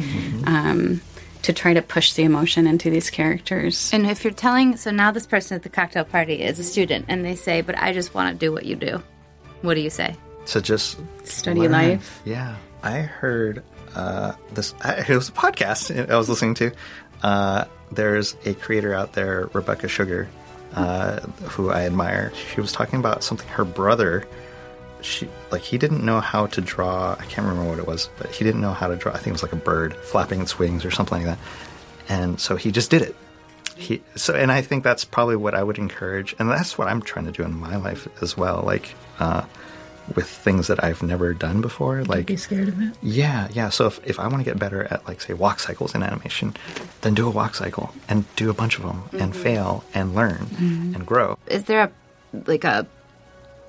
um, 0.47 1.01
to 1.43 1.53
try 1.53 1.73
to 1.75 1.83
push 1.83 2.13
the 2.13 2.23
emotion 2.25 2.67
into 2.67 2.91
these 2.91 3.11
characters. 3.11 3.91
And 3.93 4.07
if 4.07 4.23
you're 4.25 4.33
telling, 4.33 4.77
so 4.77 4.91
now 4.91 5.11
this 5.11 5.27
person 5.27 5.55
at 5.57 5.63
the 5.63 5.69
cocktail 5.69 6.05
party 6.05 6.43
is 6.43 6.59
a 6.59 6.65
student, 6.65 7.07
and 7.09 7.25
they 7.25 7.35
say, 7.35 7.61
"But 7.63 7.79
I 7.79 7.93
just 7.93 8.15
want 8.15 8.33
to 8.39 8.39
do 8.47 8.53
what 8.53 8.65
you 8.67 8.77
do." 8.77 9.03
What 9.63 9.75
do 9.75 9.81
you 9.81 9.91
say? 9.91 10.15
To 10.47 10.61
just 10.61 10.99
Study 11.25 11.61
learn. 11.63 11.73
life. 11.73 12.21
Yeah, 12.25 12.57
I 12.83 13.01
heard 13.01 13.63
uh, 13.95 14.33
this. 14.55 14.75
I- 14.83 15.05
It 15.09 15.09
was 15.11 15.29
a 15.29 15.33
podcast 15.33 16.09
I 16.11 16.17
was 16.17 16.29
listening 16.29 16.55
to. 16.55 16.71
Uh, 17.23 17.65
there's 17.91 18.37
a 18.45 18.55
creator 18.55 18.95
out 18.95 19.13
there, 19.13 19.49
Rebecca 19.53 19.89
Sugar, 19.89 20.29
uh, 20.75 21.21
who 21.21 21.71
I 21.71 21.87
admire. 21.87 22.33
She 22.53 22.61
was 22.61 22.73
talking 22.73 22.99
about 22.99 23.25
something 23.25 23.49
her 23.49 23.65
brother. 23.65 24.27
She 25.01 25.29
like 25.51 25.63
he 25.63 25.79
didn't 25.79 26.05
know 26.05 26.21
how 26.21 26.47
to 26.49 26.61
draw. 26.61 27.13
I 27.19 27.25
can't 27.25 27.47
remember 27.47 27.71
what 27.71 27.79
it 27.79 27.87
was, 27.87 28.11
but 28.19 28.31
he 28.31 28.45
didn't 28.45 28.61
know 28.61 28.73
how 28.73 28.89
to 28.89 28.97
draw. 28.97 29.13
I 29.13 29.17
think 29.17 29.29
it 29.29 29.33
was 29.33 29.43
like 29.43 29.53
a 29.53 29.57
bird 29.57 29.95
flapping 29.95 30.41
its 30.41 30.59
wings 30.59 30.85
or 30.85 30.91
something 30.91 31.25
like 31.25 31.27
that. 31.27 31.39
And 32.09 32.41
so 32.41 32.57
he 32.57 32.73
just 32.73 32.91
did 32.91 33.03
it. 33.03 33.17
He 33.77 34.03
so, 34.17 34.35
and 34.35 34.51
I 34.51 34.61
think 34.61 34.83
that's 34.83 35.05
probably 35.05 35.37
what 35.37 35.55
I 35.55 35.63
would 35.63 35.79
encourage, 35.79 36.35
and 36.39 36.51
that's 36.51 36.77
what 36.77 36.89
I'm 36.89 37.01
trying 37.01 37.27
to 37.27 37.33
do 37.33 37.45
in 37.45 37.55
my 37.55 37.77
life 37.77 38.09
as 38.21 38.37
well. 38.37 38.63
Like 38.67 38.93
uh, 39.21 39.45
with 40.15 40.27
things 40.29 40.67
that 40.69 40.83
I've 40.83 41.03
never 41.03 41.35
done 41.35 41.61
before. 41.61 42.05
Like 42.05 42.27
Be 42.27 42.37
scared 42.37 42.69
of 42.69 42.81
it. 42.81 42.95
yeah, 43.03 43.49
yeah. 43.53 43.69
So 43.69 43.87
if, 43.87 44.01
if 44.07 44.19
I 44.19 44.27
want 44.29 44.39
to 44.39 44.45
get 44.45 44.59
better 44.59 44.85
at 44.91 45.07
like 45.07 45.21
say 45.21 45.35
walk 45.35 45.61
cycles 45.61 45.95
in 45.95 46.03
animation, 46.03 46.55
then 47.03 47.15
do 47.15 47.27
a 47.27 47.31
walk 47.31 47.55
cycle 47.55 47.93
and 48.09 48.25
do 48.37 48.51
a 48.51 48.55
bunch 48.55 48.79
of 48.79 48.85
them 48.85 49.03
and 49.13 49.35
fail 49.37 49.85
and 49.95 50.15
learn 50.15 50.47
and 50.59 51.07
grow. 51.07 51.39
Is 51.47 51.65
there 51.65 51.83
a 51.85 51.91
like 52.47 52.65
a 52.65 52.87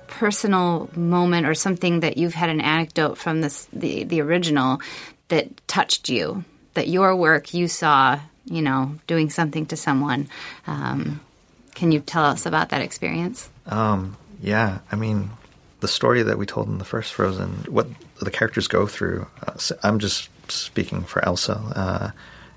personal 0.08 0.90
moment 0.96 1.46
or 1.46 1.54
something 1.54 2.00
that 2.00 2.16
you've 2.16 2.34
had 2.34 2.50
an 2.50 2.60
anecdote 2.60 3.16
from 3.16 3.40
this 3.40 3.68
the 3.72 4.04
the 4.04 4.20
original 4.20 4.80
that 5.28 5.48
touched 5.66 6.08
you? 6.08 6.44
That 6.74 6.86
your 6.88 7.16
work 7.16 7.52
you 7.52 7.66
saw, 7.68 8.20
you 8.44 8.62
know, 8.62 8.94
doing 9.06 9.28
something 9.30 9.66
to 9.66 9.76
someone. 9.76 10.28
Um, 10.66 11.20
can 11.74 11.90
you 11.92 12.00
tell 12.00 12.24
us 12.24 12.46
about 12.46 12.68
that 12.70 12.80
experience? 12.82 13.48
Um, 13.66 14.16
yeah, 14.40 14.78
I 14.92 14.96
mean, 14.96 15.30
the 15.80 15.88
story 15.88 16.22
that 16.22 16.38
we 16.38 16.46
told 16.46 16.68
in 16.68 16.78
the 16.78 16.84
first 16.84 17.12
Frozen, 17.12 17.64
what 17.68 17.86
the 18.20 18.30
characters 18.30 18.68
go 18.68 18.86
through. 18.86 19.26
Uh, 19.46 19.56
so 19.56 19.78
I'm 19.82 19.98
just 19.98 20.28
speaking 20.50 21.02
for 21.02 21.24
Elsa. 21.24 21.54
Uh, 21.74 22.10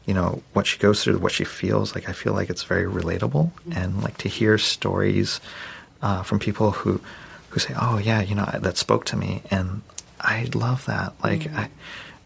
you 0.05 0.13
know 0.13 0.43
what 0.51 0.67
she 0.67 0.77
goes 0.77 1.03
through, 1.03 1.17
what 1.19 1.31
she 1.31 1.45
feels. 1.45 1.95
Like 1.95 2.09
I 2.09 2.13
feel 2.13 2.33
like 2.33 2.49
it's 2.49 2.63
very 2.63 2.85
relatable, 2.85 3.51
and 3.73 4.03
like 4.03 4.17
to 4.19 4.29
hear 4.29 4.57
stories 4.57 5.39
uh, 6.01 6.23
from 6.23 6.39
people 6.39 6.71
who 6.71 7.01
who 7.49 7.59
say, 7.59 7.73
"Oh 7.79 7.97
yeah, 7.97 8.21
you 8.21 8.35
know 8.35 8.49
that 8.53 8.77
spoke 8.77 9.05
to 9.05 9.17
me," 9.17 9.41
and 9.49 9.81
I 10.19 10.49
love 10.53 10.85
that. 10.85 11.13
Like 11.23 11.47
I. 11.53 11.69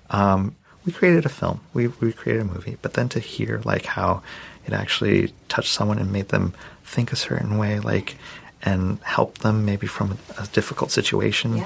Um, 0.09 0.55
we 0.87 0.93
created 0.93 1.25
a 1.25 1.29
film, 1.29 1.59
we, 1.73 1.87
we 1.87 2.13
created 2.13 2.43
a 2.43 2.45
movie, 2.45 2.77
but 2.81 2.93
then 2.93 3.09
to 3.09 3.19
hear 3.19 3.61
like 3.65 3.85
how 3.85 4.23
it 4.65 4.73
actually 4.73 5.33
touched 5.49 5.73
someone 5.73 5.99
and 5.99 6.13
made 6.13 6.29
them 6.29 6.53
think 6.85 7.11
a 7.11 7.17
certain 7.17 7.57
way, 7.57 7.79
like, 7.81 8.15
and 8.63 8.99
help 9.03 9.37
them 9.39 9.65
maybe 9.65 9.87
from 9.87 10.11
a, 10.37 10.43
a 10.43 10.47
difficult 10.47 10.91
situation, 10.91 11.65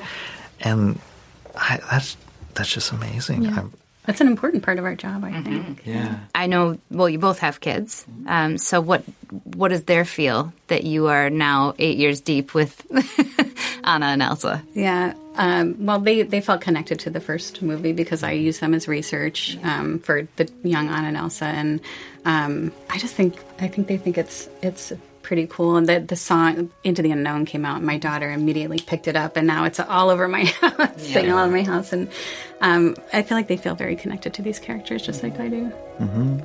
and 0.60 1.00
I, 1.56 1.80
that's 1.90 2.18
that's 2.54 2.72
just 2.74 2.92
amazing. 2.92 3.48
I'm, 3.48 3.74
That's 4.06 4.20
an 4.20 4.28
important 4.28 4.64
part 4.64 4.80
of 4.80 4.84
our 4.86 4.96
job, 4.96 5.24
I 5.24 5.42
think. 5.42 5.84
yeah. 5.86 6.20
I 6.34 6.48
know. 6.48 6.78
Well, 6.90 7.08
you 7.08 7.20
both 7.20 7.40
have 7.40 7.60
kids. 7.60 8.06
Um, 8.28 8.58
so 8.58 8.82
what 8.82 9.04
what 9.56 9.70
does 9.70 9.84
their 9.84 10.06
feel 10.06 10.52
that 10.68 10.84
you 10.84 11.08
are 11.08 11.30
now 11.30 11.74
eight 11.80 11.98
years 11.98 12.20
deep 12.20 12.54
with 12.54 12.82
Anna 13.84 14.08
and 14.08 14.22
Elsa? 14.22 14.64
Yeah. 14.74 15.14
Um, 15.36 15.86
well, 15.86 16.00
they, 16.00 16.24
they 16.24 16.42
felt 16.42 16.60
connected 16.60 17.00
to 17.02 17.10
the 17.10 17.22
first 17.22 17.62
movie 17.62 17.94
because 17.94 18.22
I 18.22 18.32
use 18.34 18.60
them 18.60 18.74
as 18.74 18.86
research 18.88 19.58
um, 19.64 20.00
for 20.00 20.28
the 20.36 20.52
young 20.64 20.90
Anna 20.90 21.08
and 21.08 21.16
Elsa, 21.18 21.46
and 21.46 21.80
um, 22.26 22.74
I 22.90 22.98
just 22.98 23.16
think 23.16 23.40
I 23.60 23.68
think 23.70 23.88
they 23.88 23.98
think 23.98 24.18
it's 24.18 24.50
it's 24.62 24.92
pretty 25.32 25.48
cool. 25.48 25.78
And 25.78 25.88
the 25.88 26.02
the 26.02 26.18
song 26.18 26.72
"Into 26.84 27.02
the 27.02 27.12
Unknown" 27.12 27.46
came 27.46 27.64
out, 27.64 27.78
and 27.78 27.86
my 27.86 27.98
daughter 27.98 28.30
immediately 28.30 28.80
picked 28.80 29.08
it 29.08 29.16
up, 29.16 29.38
and 29.38 29.48
now 29.48 29.64
it's 29.64 29.80
all 29.80 30.10
over 30.10 30.28
my 30.28 30.44
house, 30.62 31.02
singing 31.02 31.32
all 31.32 31.40
over 31.46 31.54
my 31.54 31.64
house, 31.64 31.94
and 31.94 32.10
um, 32.60 32.98
I 33.14 33.22
feel 33.22 33.38
like 33.38 33.48
they 33.48 33.56
feel 33.56 33.74
very 33.74 33.96
connected 33.96 34.34
to 34.34 34.42
these 34.42 34.60
characters, 34.60 35.02
just 35.02 35.24
like 35.24 35.40
I 35.40 35.48
do. 35.48 35.72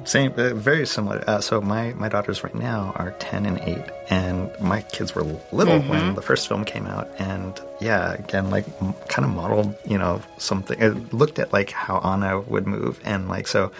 Same, 0.04 0.32
uh, 0.36 0.54
very 0.54 0.86
similar. 0.86 1.24
Uh, 1.26 1.40
so 1.40 1.60
my 1.60 1.94
my 1.94 2.08
daughters 2.08 2.44
right 2.44 2.54
now 2.54 2.92
are 2.94 3.10
ten 3.18 3.44
and 3.44 3.58
eight, 3.62 3.90
and 4.08 4.52
my 4.60 4.82
kids 4.82 5.16
were 5.16 5.24
little 5.50 5.80
when 5.80 6.14
the 6.14 6.22
first 6.22 6.46
film 6.46 6.64
came 6.64 6.86
out, 6.86 7.10
and 7.18 7.60
yeah, 7.80 8.12
again, 8.12 8.50
like 8.50 8.66
m- 8.80 8.94
kind 9.08 9.26
of 9.28 9.34
modeled, 9.34 9.74
you 9.84 9.98
know, 9.98 10.22
something. 10.38 10.80
It 10.80 11.12
looked 11.12 11.40
at 11.40 11.52
like 11.52 11.72
how 11.72 11.98
Anna 11.98 12.38
would 12.38 12.68
move, 12.68 13.00
and 13.02 13.28
like 13.28 13.48
so, 13.48 13.72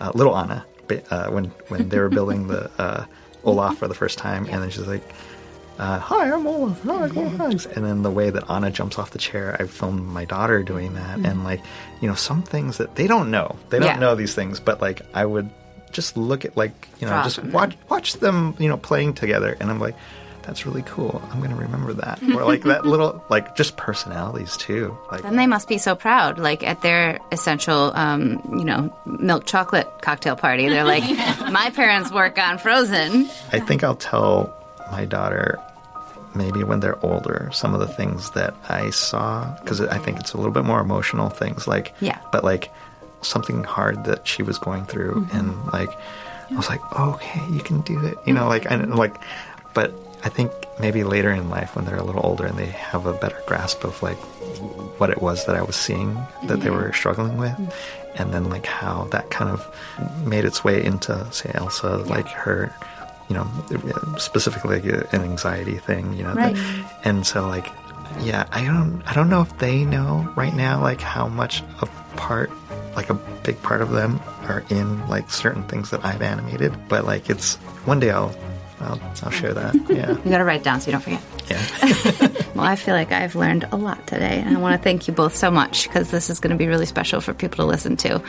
uh, 0.00 0.12
little 0.14 0.34
Anna, 0.34 0.64
uh, 1.10 1.28
when 1.28 1.52
when 1.68 1.90
they 1.90 1.98
were 1.98 2.08
building 2.08 2.46
the 2.48 2.70
uh, 2.78 3.04
Olaf 3.46 3.78
for 3.78 3.88
the 3.88 3.94
first 3.94 4.18
time, 4.18 4.46
and 4.50 4.62
then 4.62 4.70
she's 4.70 4.86
like. 4.86 5.02
Uh, 5.78 5.98
Hi, 5.98 6.32
I'm 6.32 6.46
Olaf. 6.46 6.80
Hi, 6.84 7.06
go 7.08 7.28
hugs. 7.28 7.66
And 7.66 7.84
then 7.84 8.00
the 8.00 8.10
way 8.10 8.30
that 8.30 8.50
Anna 8.50 8.70
jumps 8.70 8.98
off 8.98 9.10
the 9.10 9.18
chair, 9.18 9.54
I 9.60 9.66
filmed 9.66 10.06
my 10.06 10.24
daughter 10.24 10.62
doing 10.62 10.94
that, 10.94 11.18
and 11.18 11.44
like, 11.44 11.60
you 12.00 12.08
know, 12.08 12.14
some 12.14 12.42
things 12.42 12.78
that 12.78 12.94
they 12.94 13.06
don't 13.06 13.30
know, 13.30 13.54
they 13.68 13.78
don't 13.78 13.88
Yeah. 13.88 13.98
know 13.98 14.14
these 14.14 14.34
things, 14.34 14.58
but 14.58 14.80
like, 14.80 15.02
I 15.12 15.26
would 15.26 15.50
just 15.92 16.16
look 16.16 16.46
at 16.46 16.56
like, 16.56 16.88
you 16.98 17.06
know, 17.06 17.12
Draw 17.12 17.24
just 17.24 17.44
watch 17.44 17.76
watch 17.90 18.14
them, 18.14 18.54
you 18.58 18.70
know, 18.70 18.78
playing 18.78 19.12
together, 19.12 19.54
and 19.60 19.68
I'm 19.70 19.78
like, 19.78 19.96
that's 20.46 20.64
really 20.64 20.82
cool. 20.82 21.20
I'm 21.32 21.40
gonna 21.40 21.56
remember 21.56 21.92
that, 21.94 22.22
or 22.22 22.44
like 22.44 22.62
that 22.62 22.86
little, 22.92 23.22
like 23.28 23.56
just 23.56 23.76
personalities 23.76 24.56
too. 24.56 24.96
Like, 25.10 25.22
Then 25.22 25.36
they 25.36 25.46
must 25.46 25.68
be 25.68 25.78
so 25.78 25.94
proud, 25.96 26.38
like 26.38 26.62
at 26.62 26.80
their 26.82 27.18
essential, 27.32 27.92
um, 27.94 28.40
you 28.56 28.64
know, 28.64 28.96
milk 29.04 29.44
chocolate 29.46 29.88
cocktail 30.02 30.36
party. 30.36 30.68
They're 30.68 30.84
like, 30.84 31.02
my 31.50 31.70
parents 31.74 32.10
work 32.12 32.38
on 32.38 32.58
Frozen. 32.58 33.28
I 33.52 33.58
think 33.60 33.82
I'll 33.84 33.96
tell 33.96 34.54
my 34.92 35.04
daughter 35.04 35.58
maybe 36.34 36.62
when 36.62 36.80
they're 36.80 37.02
older 37.04 37.48
some 37.52 37.72
of 37.74 37.80
the 37.80 37.88
things 37.88 38.30
that 38.32 38.54
I 38.68 38.90
saw 38.90 39.52
because 39.60 39.80
I 39.80 39.98
think 39.98 40.20
it's 40.20 40.32
a 40.34 40.36
little 40.36 40.52
bit 40.52 40.64
more 40.64 40.80
emotional 40.80 41.30
things 41.30 41.66
like 41.66 41.94
Yeah. 42.00 42.18
but 42.30 42.44
like 42.44 42.70
something 43.22 43.64
hard 43.64 44.04
that 44.04 44.28
she 44.28 44.42
was 44.42 44.58
going 44.58 44.84
through 44.84 45.26
and 45.32 45.56
like 45.72 45.88
I 46.50 46.54
was 46.54 46.68
like 46.68 46.82
okay 46.94 47.40
you 47.50 47.60
can 47.60 47.80
do 47.80 48.04
it 48.04 48.18
you 48.26 48.34
know 48.34 48.48
like 48.48 48.70
and 48.70 48.94
like 48.96 49.16
but 49.72 49.92
I 50.26 50.28
think 50.28 50.50
maybe 50.80 51.04
later 51.04 51.30
in 51.30 51.48
life 51.50 51.76
when 51.76 51.84
they're 51.84 51.96
a 51.96 52.02
little 52.02 52.26
older 52.26 52.46
and 52.46 52.58
they 52.58 52.66
have 52.66 53.06
a 53.06 53.12
better 53.12 53.40
grasp 53.46 53.84
of 53.84 54.02
like 54.02 54.18
what 54.98 55.08
it 55.08 55.22
was 55.22 55.46
that 55.46 55.54
I 55.54 55.62
was 55.62 55.76
seeing 55.76 56.18
that 56.48 56.58
they 56.60 56.70
were 56.70 56.92
struggling 56.92 57.36
with 57.38 57.52
mm-hmm. 57.52 58.16
and 58.20 58.34
then 58.34 58.50
like 58.50 58.66
how 58.66 59.04
that 59.12 59.30
kind 59.30 59.50
of 59.50 59.60
made 60.26 60.44
its 60.44 60.64
way 60.64 60.82
into 60.84 61.12
say 61.32 61.52
Elsa 61.54 61.98
like 61.98 62.26
her 62.26 62.74
you 63.28 63.36
know 63.36 63.46
specifically 64.18 64.80
like 64.80 65.12
an 65.14 65.22
anxiety 65.22 65.78
thing 65.78 66.12
you 66.14 66.24
know 66.24 66.34
that- 66.34 66.54
Right. 66.54 66.84
and 67.04 67.24
so 67.24 67.46
like 67.46 67.68
yeah 68.20 68.46
I 68.50 68.64
don't 68.64 69.02
I 69.06 69.12
don't 69.14 69.30
know 69.30 69.42
if 69.42 69.56
they 69.58 69.84
know 69.84 70.28
right 70.34 70.54
now 70.54 70.82
like 70.82 71.00
how 71.00 71.28
much 71.28 71.62
a 71.82 71.86
part 72.16 72.50
like 72.96 73.10
a 73.10 73.14
big 73.46 73.62
part 73.62 73.80
of 73.80 73.90
them 73.90 74.18
are 74.48 74.64
in 74.70 75.06
like 75.06 75.30
certain 75.30 75.62
things 75.70 75.90
that 75.90 76.04
I've 76.04 76.22
animated 76.22 76.72
but 76.88 77.04
like 77.04 77.30
it's 77.30 77.56
one 77.86 78.00
day 78.00 78.10
I'll 78.10 78.34
I'll, 78.80 79.00
I'll 79.22 79.30
share 79.30 79.54
that 79.54 79.74
yeah 79.88 80.10
You 80.24 80.30
got 80.30 80.38
to 80.38 80.44
write 80.44 80.60
it 80.60 80.64
down 80.64 80.80
so 80.80 80.86
you 80.90 80.92
don't 80.92 81.00
forget. 81.02 81.22
yeah 81.50 82.28
Well, 82.56 82.64
I 82.64 82.74
feel 82.76 82.94
like 82.94 83.12
I've 83.12 83.34
learned 83.36 83.68
a 83.70 83.76
lot 83.76 84.06
today, 84.06 84.42
and 84.44 84.56
I 84.56 84.60
want 84.60 84.74
to 84.78 84.82
thank 84.82 85.06
you 85.06 85.12
both 85.12 85.36
so 85.36 85.50
much 85.50 85.86
because 85.86 86.10
this 86.10 86.30
is 86.30 86.40
going 86.40 86.52
to 86.52 86.56
be 86.56 86.66
really 86.68 86.86
special 86.86 87.20
for 87.20 87.34
people 87.34 87.56
to 87.58 87.64
listen 87.66 87.98
to 87.98 88.22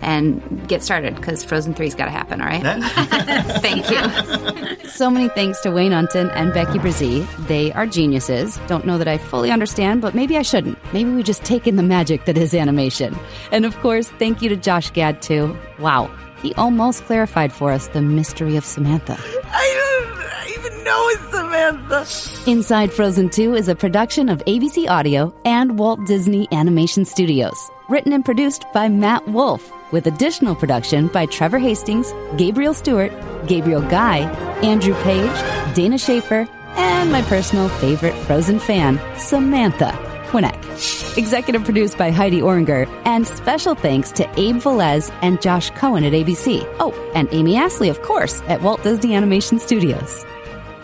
and 0.00 0.66
get 0.66 0.82
started 0.82 1.14
because 1.16 1.44
Frozen 1.44 1.74
3's 1.74 1.94
got 1.94 2.06
to 2.06 2.10
happen, 2.10 2.40
all 2.40 2.46
right? 2.46 2.62
thank 3.60 3.90
you. 3.90 4.88
So 4.88 5.10
many 5.10 5.28
thanks 5.28 5.60
to 5.60 5.70
Wayne 5.70 5.92
Unten 5.92 6.30
and 6.30 6.54
Becky 6.54 6.78
Bresee. 6.78 7.26
They 7.46 7.72
are 7.74 7.86
geniuses. 7.86 8.58
Don't 8.68 8.86
know 8.86 8.96
that 8.96 9.06
I 9.08 9.18
fully 9.18 9.50
understand, 9.50 10.00
but 10.00 10.14
maybe 10.14 10.38
I 10.38 10.42
shouldn't. 10.42 10.78
Maybe 10.94 11.10
we 11.12 11.22
just 11.22 11.44
take 11.44 11.66
in 11.66 11.76
the 11.76 11.82
magic 11.82 12.24
that 12.24 12.38
is 12.38 12.54
animation. 12.54 13.14
And 13.52 13.66
of 13.66 13.78
course, 13.80 14.08
thank 14.12 14.40
you 14.40 14.48
to 14.48 14.56
Josh 14.56 14.90
Gad, 14.92 15.20
too. 15.20 15.54
Wow, 15.78 16.10
he 16.44 16.54
almost 16.54 17.04
clarified 17.04 17.52
for 17.52 17.72
us 17.72 17.88
the 17.88 18.02
mystery 18.02 18.56
of 18.56 18.64
Samantha. 18.64 19.18
I 19.46 19.66
don't 19.80 20.68
even 20.68 20.84
know 20.84 21.08
it's 21.08 21.30
Samantha. 21.30 22.50
Inside 22.50 22.92
Frozen 22.92 23.30
2 23.30 23.54
is 23.54 23.68
a 23.68 23.74
production 23.74 24.28
of 24.28 24.44
ABC 24.44 24.88
Audio 24.88 25.34
and 25.44 25.78
Walt 25.78 26.04
Disney 26.06 26.46
Animation 26.52 27.04
Studios. 27.04 27.56
Written 27.88 28.12
and 28.12 28.24
produced 28.24 28.64
by 28.72 28.88
Matt 28.88 29.26
Wolf, 29.28 29.70
with 29.92 30.06
additional 30.06 30.54
production 30.54 31.08
by 31.08 31.26
Trevor 31.26 31.58
Hastings, 31.58 32.12
Gabriel 32.36 32.74
Stewart, 32.74 33.12
Gabriel 33.46 33.82
Guy, 33.82 34.20
Andrew 34.62 34.94
Page, 35.02 35.74
Dana 35.74 35.98
Schaefer, 35.98 36.46
and 36.76 37.10
my 37.10 37.22
personal 37.22 37.68
favorite 37.68 38.14
Frozen 38.24 38.58
fan, 38.58 39.00
Samantha 39.16 40.13
Winnick. 40.30 41.16
Executive 41.16 41.64
produced 41.64 41.96
by 41.96 42.10
Heidi 42.10 42.40
Oringer, 42.40 42.88
and 43.04 43.26
special 43.26 43.74
thanks 43.74 44.10
to 44.12 44.28
Abe 44.38 44.56
Velez 44.56 45.12
and 45.22 45.40
Josh 45.40 45.70
Cohen 45.70 46.04
at 46.04 46.12
ABC. 46.12 46.66
Oh, 46.80 46.92
and 47.14 47.28
Amy 47.32 47.56
Astley, 47.56 47.88
of 47.88 48.02
course, 48.02 48.42
at 48.42 48.62
Walt 48.62 48.82
Disney 48.82 49.14
Animation 49.14 49.58
Studios. 49.58 50.24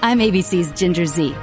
I'm 0.02 0.18
ABC's 0.18 0.72
Ginger 0.78 1.06
Zee. 1.06 1.34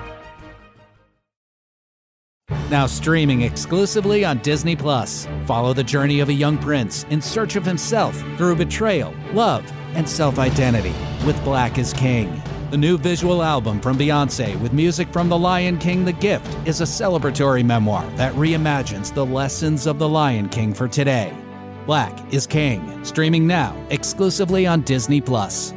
Now 2.70 2.86
streaming 2.86 3.44
exclusively 3.44 4.26
on 4.26 4.40
Disney 4.40 4.76
Plus. 4.76 5.28
Follow 5.46 5.74
the 5.74 5.84
journey 5.84 6.20
of 6.20 6.28
a 6.30 6.34
young 6.34 6.58
prince 6.58 7.06
in 7.10 7.22
search 7.22 7.56
of 7.56 7.66
himself 7.66 8.18
through 8.38 8.56
betrayal, 8.58 9.14
love, 9.32 9.70
and 9.94 10.08
self-identity 10.08 10.94
with 11.26 11.42
Black 11.46 11.78
is 11.78 11.94
King. 11.94 12.42
The 12.70 12.76
new 12.76 12.98
visual 12.98 13.44
album 13.44 13.80
from 13.80 13.98
Beyonce 13.98 14.60
with 14.60 14.74
music 14.74 15.08
from 15.08 15.30
The 15.30 15.38
Lion 15.38 15.78
King 15.78 16.04
The 16.04 16.12
Gift 16.12 16.54
is 16.68 16.82
a 16.82 16.84
celebratory 16.84 17.64
memoir 17.64 18.06
that 18.18 18.34
reimagines 18.34 19.14
the 19.14 19.26
lessons 19.26 19.88
of 19.88 20.00
The 20.00 20.10
Lion 20.10 20.50
King 20.50 20.74
for 20.74 20.90
today. 20.90 21.34
Black 21.86 22.14
is 22.34 22.46
King, 22.46 23.06
streaming 23.06 23.48
now 23.48 23.74
exclusively 23.90 24.68
on 24.68 24.82
Disney 24.82 25.22
Plus. 25.22 25.74